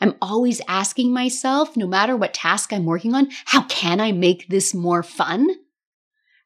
[0.00, 4.48] I'm always asking myself, no matter what task I'm working on, how can I make
[4.48, 5.48] this more fun?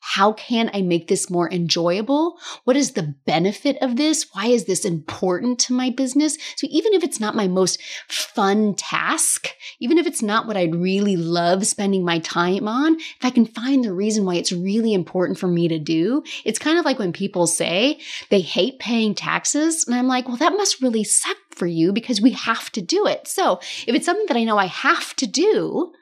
[0.01, 2.39] How can I make this more enjoyable?
[2.65, 4.27] What is the benefit of this?
[4.33, 6.37] Why is this important to my business?
[6.57, 10.75] So even if it's not my most fun task, even if it's not what I'd
[10.75, 14.95] really love spending my time on, if I can find the reason why it's really
[14.95, 19.15] important for me to do, it's kind of like when people say they hate paying
[19.15, 19.87] taxes.
[19.87, 23.07] And I'm like, well, that must really suck for you because we have to do
[23.07, 23.29] it.
[23.29, 25.93] So if it's something that I know I have to do,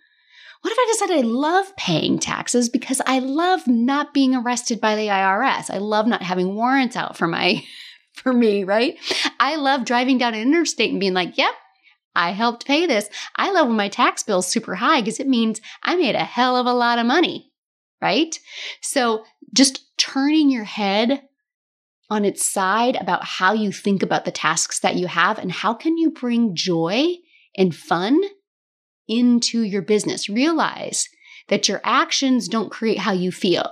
[0.61, 4.97] what if I decided I love paying taxes because I love not being arrested by
[4.97, 5.71] the IRS?
[5.71, 7.65] I love not having warrants out for my
[8.13, 8.97] for me, right?
[9.39, 11.53] I love driving down an interstate and being like, "Yep,
[12.17, 15.61] I helped pay this." I love when my tax bill's super high because it means
[15.85, 17.53] I made a hell of a lot of money,
[18.03, 18.37] right?
[18.81, 21.23] So, just turning your head
[22.11, 25.75] on its side about how you think about the tasks that you have and how
[25.75, 27.15] can you bring joy
[27.57, 28.21] and fun
[29.09, 30.29] into your business.
[30.29, 31.09] Realize
[31.49, 33.71] that your actions don't create how you feel.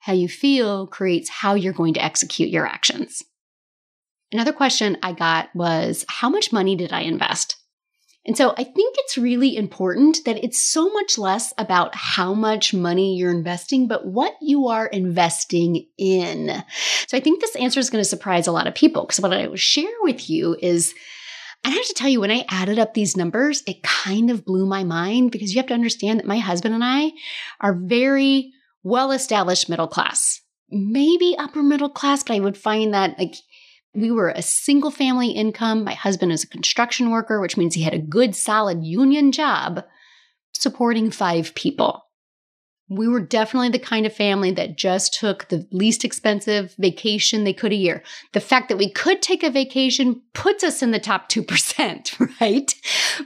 [0.00, 3.22] How you feel creates how you're going to execute your actions.
[4.32, 7.56] Another question I got was How much money did I invest?
[8.24, 12.72] And so I think it's really important that it's so much less about how much
[12.72, 16.62] money you're investing, but what you are investing in.
[17.08, 19.32] So I think this answer is going to surprise a lot of people because what
[19.32, 20.94] I will share with you is
[21.64, 24.66] I have to tell you, when I added up these numbers, it kind of blew
[24.66, 27.12] my mind because you have to understand that my husband and I
[27.60, 33.18] are very well established middle class, maybe upper middle class, but I would find that
[33.18, 33.34] like
[33.94, 35.84] we were a single family income.
[35.84, 39.84] My husband is a construction worker, which means he had a good, solid union job
[40.52, 42.04] supporting five people
[42.88, 47.52] we were definitely the kind of family that just took the least expensive vacation they
[47.52, 48.02] could a year.
[48.32, 52.74] The fact that we could take a vacation puts us in the top 2%, right?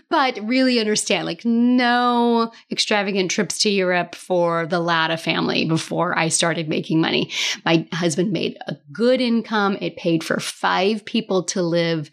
[0.08, 6.28] But really understand like no extravagant trips to Europe for the Latta family before I
[6.28, 7.30] started making money.
[7.64, 9.78] My husband made a good income.
[9.80, 12.10] It paid for five people to live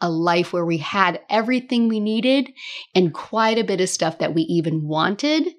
[0.00, 2.52] a life where we had everything we needed
[2.94, 5.54] and quite a bit of stuff that we even wanted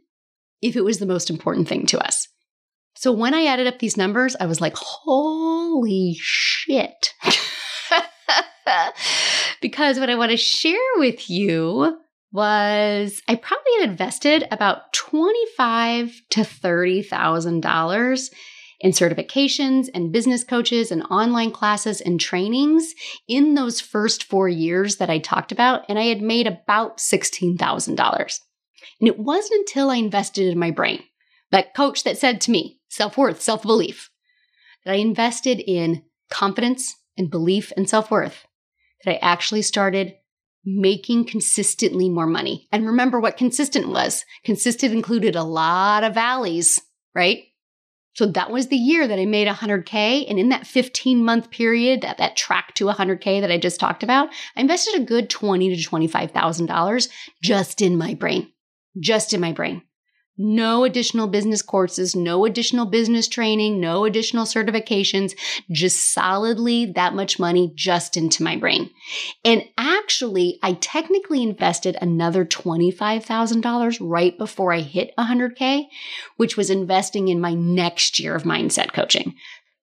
[0.62, 2.28] if it was the most important thing to us.
[2.96, 7.14] So when I added up these numbers, I was like, holy shit.
[9.62, 12.00] because what I want to share with you
[12.32, 18.32] was I probably had invested about twenty-five to thirty thousand dollars
[18.80, 22.94] in certifications and business coaches and online classes and trainings
[23.28, 27.58] in those first four years that I talked about, and I had made about sixteen
[27.58, 28.42] thousand dollars.
[29.00, 31.04] And it wasn't until I invested in my brain,
[31.52, 34.10] that coach that said to me, self worth, self belief,
[34.86, 38.46] that I invested in confidence and belief and self worth,
[39.04, 40.16] that I actually started
[40.66, 42.68] making consistently more money.
[42.72, 46.82] And remember what consistent was consistent included a lot of valleys,
[47.16, 47.46] right?
[48.18, 50.26] So that was the year that I made 100K.
[50.28, 54.02] And in that 15 month period, that, that track to 100K that I just talked
[54.02, 57.10] about, I invested a good $20 to $25,000
[57.44, 58.52] just in my brain,
[59.00, 59.82] just in my brain.
[60.40, 65.34] No additional business courses, no additional business training, no additional certifications,
[65.72, 68.92] just solidly that much money just into my brain.
[69.44, 75.86] And actually, I technically invested another $25,000 right before I hit 100K,
[76.36, 79.34] which was investing in my next year of mindset coaching.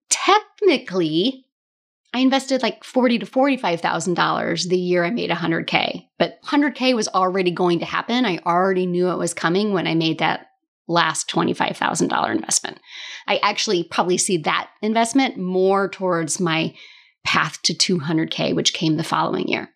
[0.08, 1.43] Technically,
[2.14, 6.08] I invested like forty to forty-five thousand dollars the year I made hundred k.
[6.18, 8.24] But hundred k was already going to happen.
[8.24, 10.46] I already knew it was coming when I made that
[10.86, 12.78] last twenty-five thousand dollar investment.
[13.26, 16.74] I actually probably see that investment more towards my
[17.24, 19.70] path to two hundred k, which came the following year.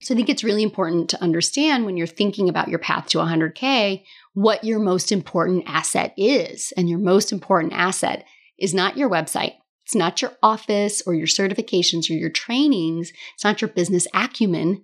[0.00, 3.18] So I think it's really important to understand when you're thinking about your path to
[3.18, 4.02] 100K
[4.34, 6.74] what your most important asset is.
[6.76, 8.26] And your most important asset
[8.58, 9.54] is not your website,
[9.84, 13.12] it's not your office or your certifications or your trainings.
[13.34, 14.82] It's not your business acumen.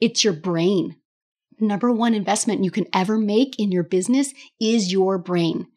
[0.00, 0.96] It's your brain.
[1.60, 5.68] Number one investment you can ever make in your business is your brain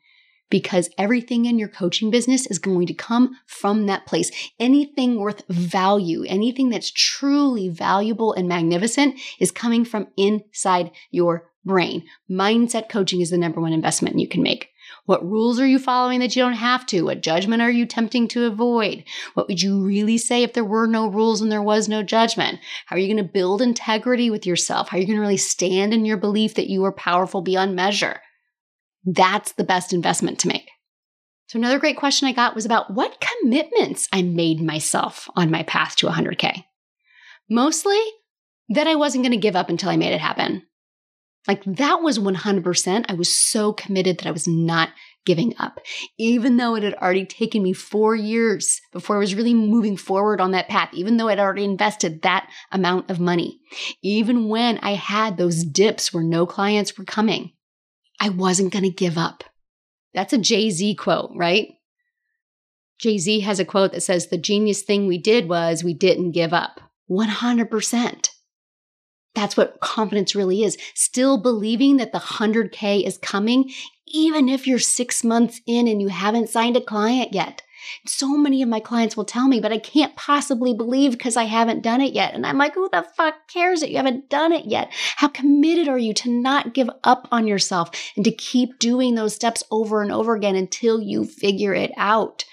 [0.50, 4.32] because everything in your coaching business is going to come from that place.
[4.60, 12.04] Anything worth value, anything that's truly valuable and magnificent is coming from inside your brain.
[12.30, 14.70] Mindset coaching is the number one investment you can make.
[15.06, 17.04] What rules are you following that you don't have to?
[17.04, 19.04] What judgment are you tempting to avoid?
[19.36, 22.60] What would you really say if there were no rules and there was no judgment?
[22.88, 24.90] How are you going to build integrity with yourself?
[24.90, 27.76] How are you going to really stand in your belief that you are powerful beyond
[27.76, 28.20] measure?
[29.06, 30.70] That's the best investment to make.
[31.48, 35.62] So, another great question I got was about what commitments I made myself on my
[35.62, 36.64] path to 100K.
[37.48, 38.00] Mostly
[38.70, 40.64] that I wasn't going to give up until I made it happen.
[41.48, 43.06] Like that was 100%.
[43.08, 44.90] I was so committed that I was not
[45.26, 45.80] giving up,
[46.18, 50.40] even though it had already taken me four years before I was really moving forward
[50.40, 53.60] on that path, even though I'd already invested that amount of money,
[54.02, 57.54] even when I had those dips where no clients were coming,
[58.20, 59.44] I wasn't going to give up.
[60.14, 61.70] That's a Jay Z quote, right?
[63.00, 66.32] Jay Z has a quote that says, The genius thing we did was we didn't
[66.32, 66.80] give up.
[67.10, 68.30] 100%.
[69.36, 70.78] That's what confidence really is.
[70.94, 73.72] Still believing that the 100K is coming,
[74.08, 77.62] even if you're six months in and you haven't signed a client yet.
[78.08, 81.44] So many of my clients will tell me, but I can't possibly believe because I
[81.44, 82.34] haven't done it yet.
[82.34, 84.92] And I'm like, who the fuck cares that you haven't done it yet?
[85.18, 89.36] How committed are you to not give up on yourself and to keep doing those
[89.36, 92.46] steps over and over again until you figure it out?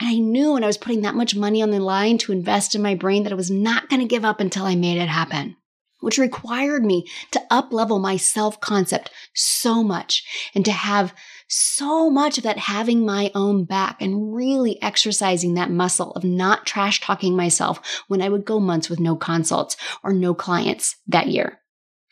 [0.00, 2.74] And I knew when I was putting that much money on the line to invest
[2.74, 5.08] in my brain that I was not going to give up until I made it
[5.08, 5.56] happen
[6.00, 10.24] which required me to uplevel my self concept so much
[10.54, 11.14] and to have
[11.48, 16.66] so much of that having my own back and really exercising that muscle of not
[16.66, 21.28] trash talking myself when I would go months with no consults or no clients that
[21.28, 21.60] year.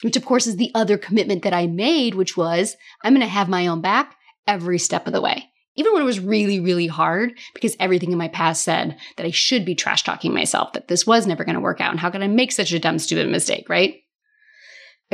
[0.03, 3.29] Which, of course, is the other commitment that I made, which was I'm going to
[3.29, 4.17] have my own back
[4.47, 8.19] every step of the way even when it was really, really hard, because everything in
[8.19, 11.57] my past said that I should be trash talking myself, that this was never going
[11.57, 11.91] to work out.
[11.91, 13.97] And how could I make such a dumb, stupid mistake, right?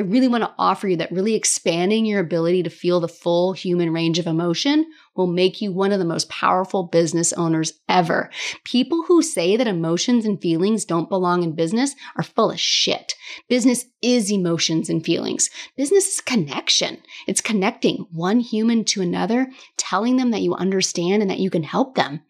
[0.00, 3.52] I really want to offer you that really expanding your ability to feel the full
[3.52, 8.30] human range of emotion will make you one of the most powerful business owners ever.
[8.64, 13.14] People who say that emotions and feelings don't belong in business are full of shit.
[13.46, 15.50] Business is emotions and feelings.
[15.76, 17.02] Business is connection.
[17.26, 21.62] It's connecting one human to another, telling them that you understand and that you can
[21.62, 22.22] help them.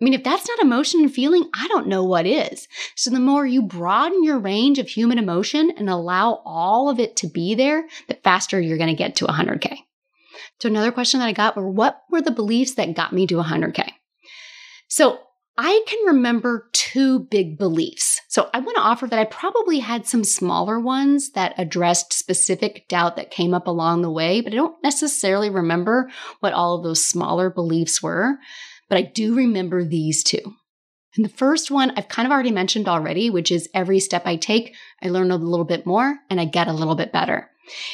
[0.00, 2.66] I mean, if that's not emotion and feeling, I don't know what is.
[2.96, 7.16] So the more you broaden your range of human emotion and allow all of it
[7.16, 9.76] to be there, the faster you're going to get to 100K.
[10.60, 13.36] So another question that I got were what were the beliefs that got me to
[13.36, 13.88] 100K?
[14.88, 15.20] So
[15.56, 18.20] I can remember two big beliefs.
[18.28, 22.88] So I want to offer that I probably had some smaller ones that addressed specific
[22.88, 26.82] doubt that came up along the way, but I don't necessarily remember what all of
[26.82, 28.38] those smaller beliefs were
[28.88, 30.54] but I do remember these two.
[31.16, 34.36] And the first one I've kind of already mentioned already, which is every step I
[34.36, 37.50] take, I learn a little bit more and I get a little bit better.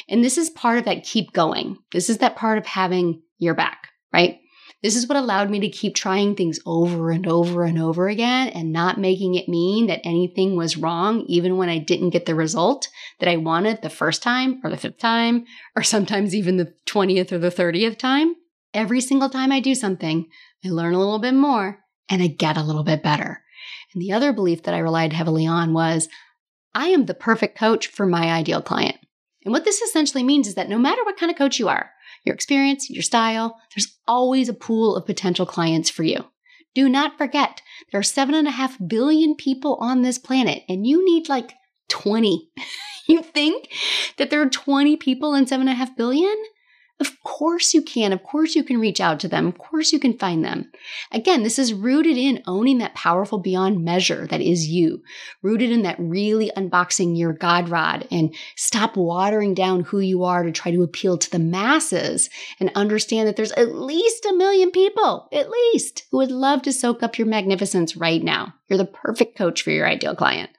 [0.09, 1.77] And this is part of that keep going.
[1.91, 4.39] This is that part of having your back, right?
[4.83, 8.47] This is what allowed me to keep trying things over and over and over again
[8.49, 12.33] and not making it mean that anything was wrong, even when I didn't get the
[12.33, 12.89] result
[13.19, 17.31] that I wanted the first time or the fifth time, or sometimes even the 20th
[17.31, 18.35] or the 30th time.
[18.73, 20.27] Every single time I do something,
[20.63, 23.41] I learn a little bit more and I get a little bit better.
[23.93, 26.07] And the other belief that I relied heavily on was
[26.73, 28.97] I am the perfect coach for my ideal client.
[29.43, 31.91] And what this essentially means is that no matter what kind of coach you are,
[32.23, 36.25] your experience, your style, there's always a pool of potential clients for you.
[36.73, 40.87] Do not forget, there are seven and a half billion people on this planet, and
[40.87, 41.53] you need like
[41.89, 42.49] 20.
[43.07, 43.69] you think
[44.17, 46.35] that there are 20 people in seven and a half billion?
[47.01, 48.13] Of course you can.
[48.13, 49.47] Of course you can reach out to them.
[49.47, 50.71] Of course you can find them.
[51.11, 55.01] Again, this is rooted in owning that powerful beyond measure that is you,
[55.41, 60.43] rooted in that really unboxing your God rod and stop watering down who you are
[60.43, 62.29] to try to appeal to the masses
[62.59, 66.71] and understand that there's at least a million people, at least, who would love to
[66.71, 68.53] soak up your magnificence right now.
[68.67, 70.51] You're the perfect coach for your ideal client.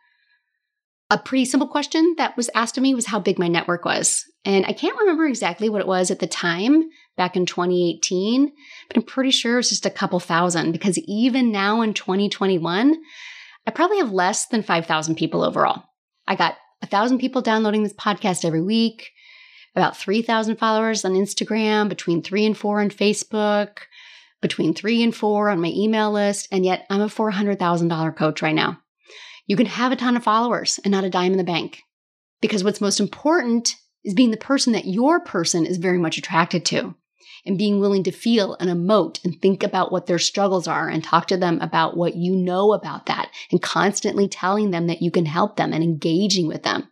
[1.12, 4.24] A pretty simple question that was asked of me was how big my network was.
[4.46, 6.88] And I can't remember exactly what it was at the time
[7.18, 8.50] back in 2018,
[8.88, 12.96] but I'm pretty sure it's just a couple thousand because even now in 2021,
[13.66, 15.82] I probably have less than 5,000 people overall.
[16.26, 19.10] I got a thousand people downloading this podcast every week,
[19.76, 23.80] about 3,000 followers on Instagram, between three and four on Facebook,
[24.40, 26.48] between three and four on my email list.
[26.50, 28.81] And yet I'm a $400,000 coach right now.
[29.46, 31.82] You can have a ton of followers and not a dime in the bank.
[32.40, 36.64] Because what's most important is being the person that your person is very much attracted
[36.66, 36.94] to
[37.44, 41.02] and being willing to feel and emote and think about what their struggles are and
[41.02, 45.10] talk to them about what you know about that and constantly telling them that you
[45.10, 46.88] can help them and engaging with them.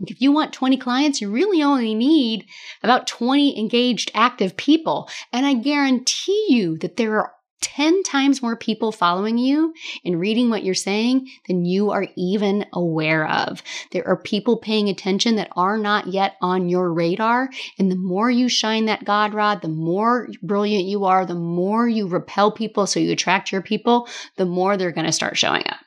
[0.00, 2.46] If you want 20 clients, you really only need
[2.82, 5.08] about 20 engaged active people.
[5.32, 9.72] And I guarantee you that there are 10 times more people following you
[10.04, 13.62] and reading what you're saying than you are even aware of.
[13.92, 17.48] There are people paying attention that are not yet on your radar.
[17.78, 21.88] And the more you shine that God rod, the more brilliant you are, the more
[21.88, 25.62] you repel people so you attract your people, the more they're going to start showing
[25.68, 25.78] up.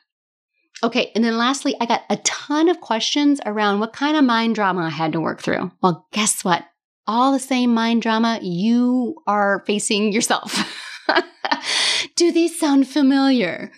[0.82, 4.54] Okay, and then lastly, I got a ton of questions around what kind of mind
[4.54, 5.70] drama I had to work through.
[5.82, 6.64] Well, guess what?
[7.06, 10.54] All the same mind drama you are facing yourself.
[12.16, 13.72] Do these sound familiar?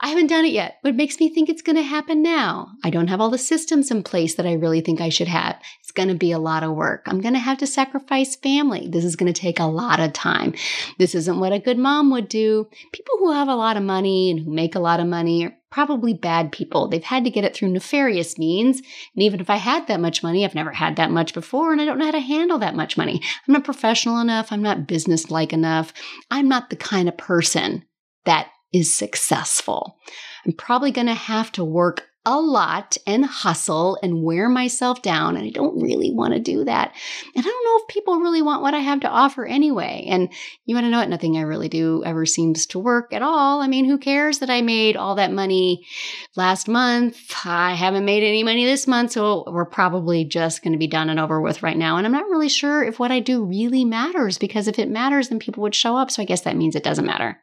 [0.00, 2.72] I haven't done it yet, but it makes me think it's going to happen now.
[2.84, 5.58] I don't have all the systems in place that I really think I should have.
[5.94, 7.04] Going to be a lot of work.
[7.06, 8.88] I'm going to have to sacrifice family.
[8.88, 10.54] This is going to take a lot of time.
[10.98, 12.68] This isn't what a good mom would do.
[12.92, 15.56] People who have a lot of money and who make a lot of money are
[15.70, 16.88] probably bad people.
[16.88, 18.78] They've had to get it through nefarious means.
[18.78, 21.80] And even if I had that much money, I've never had that much before and
[21.80, 23.20] I don't know how to handle that much money.
[23.46, 24.50] I'm not professional enough.
[24.50, 25.92] I'm not business-like enough.
[26.30, 27.84] I'm not the kind of person
[28.24, 29.98] that is successful.
[30.44, 35.36] I'm probably going to have to work a lot and hustle and wear myself down.
[35.36, 36.94] And I don't really want to do that.
[37.34, 40.06] And I don't know if people really want what I have to offer anyway.
[40.08, 40.30] And
[40.64, 41.08] you want to know what?
[41.10, 43.60] Nothing I really do ever seems to work at all.
[43.60, 45.86] I mean, who cares that I made all that money
[46.34, 47.18] last month?
[47.44, 49.12] I haven't made any money this month.
[49.12, 51.98] So we're probably just going to be done and over with right now.
[51.98, 55.28] And I'm not really sure if what I do really matters because if it matters,
[55.28, 56.10] then people would show up.
[56.10, 57.38] So I guess that means it doesn't matter.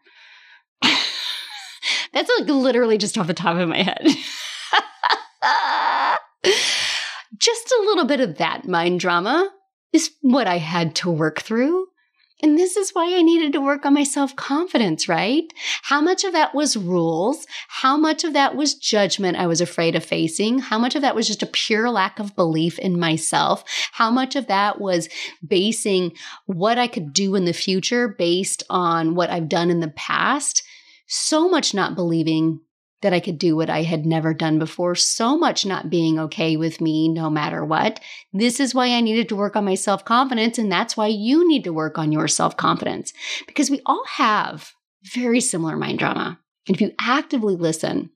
[2.13, 4.07] That's like literally just off the top of my head.
[7.37, 9.49] just a little bit of that mind drama
[9.93, 11.87] is what I had to work through.
[12.43, 15.43] And this is why I needed to work on my self confidence, right?
[15.83, 17.45] How much of that was rules?
[17.67, 20.57] How much of that was judgment I was afraid of facing?
[20.57, 23.63] How much of that was just a pure lack of belief in myself?
[23.91, 25.07] How much of that was
[25.45, 26.13] basing
[26.47, 30.63] what I could do in the future based on what I've done in the past?
[31.13, 32.61] so much not believing
[33.01, 36.55] that I could do what I had never done before, so much not being okay
[36.55, 37.99] with me no matter what.
[38.31, 40.57] This is why I needed to work on my self confidence.
[40.57, 43.13] And that's why you need to work on your self confidence
[43.47, 44.73] because we all have
[45.03, 46.39] very similar mind drama.
[46.67, 48.11] And if you actively listen,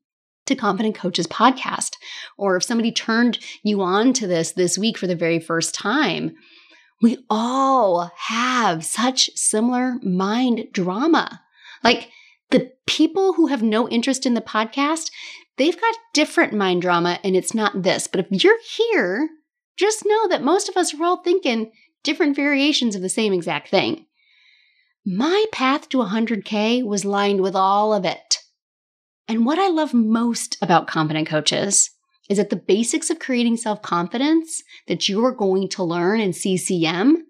[0.46, 1.96] to Confident Coaches podcast,
[2.38, 6.36] or if somebody turned you on to this this week for the very first time,
[7.02, 11.42] we all have such similar mind drama.
[11.84, 12.10] Like
[12.52, 15.12] the people who have no interest in the podcast,
[15.58, 18.08] they've got different mind drama and it's not this.
[18.08, 19.30] But if you're here,
[19.78, 21.72] just know that most of us are all thinking
[22.04, 24.06] different variations of the same exact thing.
[25.06, 28.40] My path to 100K was lined with all of it.
[29.28, 31.92] And what I love most about Confident Coaches
[32.30, 37.26] is that the basics of creating self confidence that you're going to learn in CCM,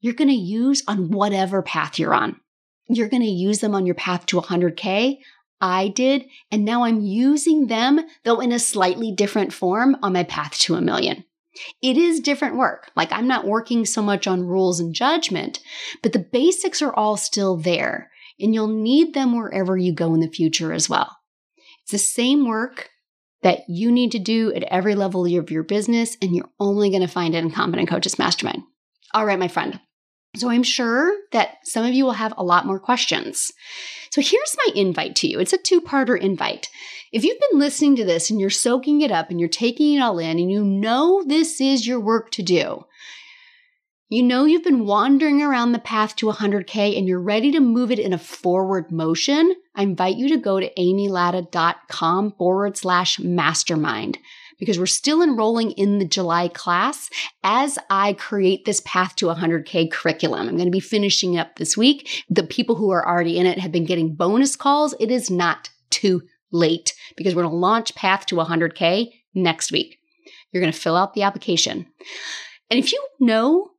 [0.00, 2.40] you're going to use on whatever path you're on.
[2.88, 5.18] You're going to use them on your path to 100K.
[5.60, 6.26] I did.
[6.50, 10.74] And now I'm using them, though in a slightly different form, on my path to
[10.74, 11.24] a million.
[11.82, 12.90] It is different work.
[12.96, 15.60] Like I'm not working so much on rules and judgment,
[16.02, 18.10] but the basics are all still there
[18.40, 21.16] and you'll need them wherever you go in the future as well.
[21.82, 22.90] It's the same work
[23.42, 27.02] that you need to do at every level of your business, and you're only going
[27.02, 28.62] to find it in Confident Coaches Mastermind.
[29.12, 29.80] All right, my friend.
[30.36, 33.52] So I'm sure that some of you will have a lot more questions.
[34.10, 35.38] So here's my invite to you.
[35.38, 36.70] It's a two-parter invite.
[37.12, 40.00] If you've been listening to this and you're soaking it up and you're taking it
[40.00, 42.86] all in and you know this is your work to do,
[44.08, 47.90] you know you've been wandering around the path to 100K and you're ready to move
[47.90, 54.18] it in a forward motion, I invite you to go to amylatta.com forward slash mastermind
[54.62, 57.10] because we're still enrolling in the July class
[57.42, 60.48] as I create this path to 100K curriculum.
[60.48, 62.24] I'm going to be finishing up this week.
[62.30, 64.94] The people who are already in it have been getting bonus calls.
[65.00, 69.98] It is not too late because we're going to launch Path to 100K next week.
[70.52, 71.84] You're going to fill out the application.
[72.70, 73.71] And if you know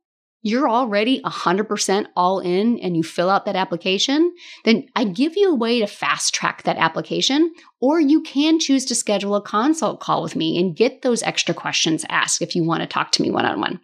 [0.44, 4.32] you're already 100% all in and you fill out that application,
[4.64, 8.84] then I give you a way to fast track that application, or you can choose
[8.84, 12.62] to schedule a consult call with me and get those extra questions asked if you
[12.62, 13.80] want to talk to me one on one.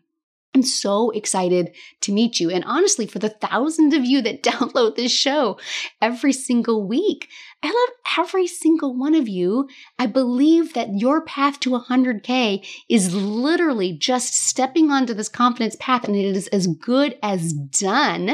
[0.54, 2.50] I'm so excited to meet you.
[2.50, 5.58] And honestly, for the thousands of you that download this show
[6.02, 7.28] every single week,
[7.62, 9.68] I love every single one of you.
[9.98, 16.04] I believe that your path to 100K is literally just stepping onto this confidence path,
[16.04, 18.28] and it is as good as done.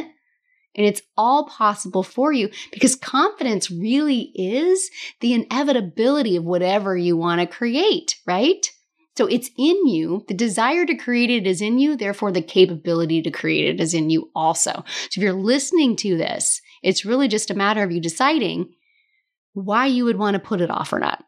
[0.76, 4.90] And it's all possible for you because confidence really is
[5.20, 8.70] the inevitability of whatever you want to create, right?
[9.16, 10.24] So it's in you.
[10.28, 11.96] The desire to create it is in you.
[11.96, 14.72] Therefore, the capability to create it is in you also.
[14.72, 18.74] So if you're listening to this, it's really just a matter of you deciding
[19.54, 21.24] why you would want to put it off or not.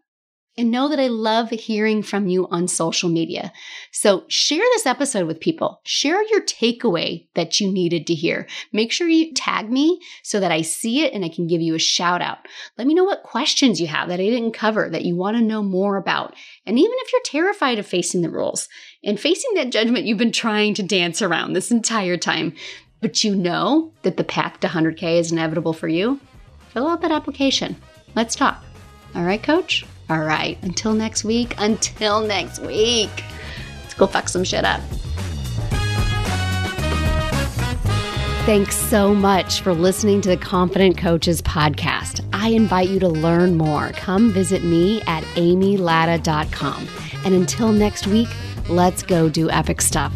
[0.58, 3.52] And know that I love hearing from you on social media.
[3.92, 5.80] So share this episode with people.
[5.84, 8.48] Share your takeaway that you needed to hear.
[8.72, 11.76] Make sure you tag me so that I see it and I can give you
[11.76, 12.38] a shout out.
[12.76, 15.42] Let me know what questions you have that I didn't cover that you want to
[15.44, 16.34] know more about.
[16.66, 18.68] And even if you're terrified of facing the rules
[19.04, 22.52] and facing that judgment you've been trying to dance around this entire time,
[23.00, 26.18] but you know that the path to 100K is inevitable for you,
[26.70, 27.76] fill out that application.
[28.16, 28.64] Let's talk.
[29.14, 29.86] All right, coach?
[30.10, 33.10] All right, until next week, until next week,
[33.82, 34.80] let's go fuck some shit up.
[38.46, 42.26] Thanks so much for listening to the Confident Coaches podcast.
[42.32, 43.90] I invite you to learn more.
[43.92, 46.88] Come visit me at amylatta.com.
[47.26, 48.28] And until next week,
[48.70, 50.14] let's go do epic stuff.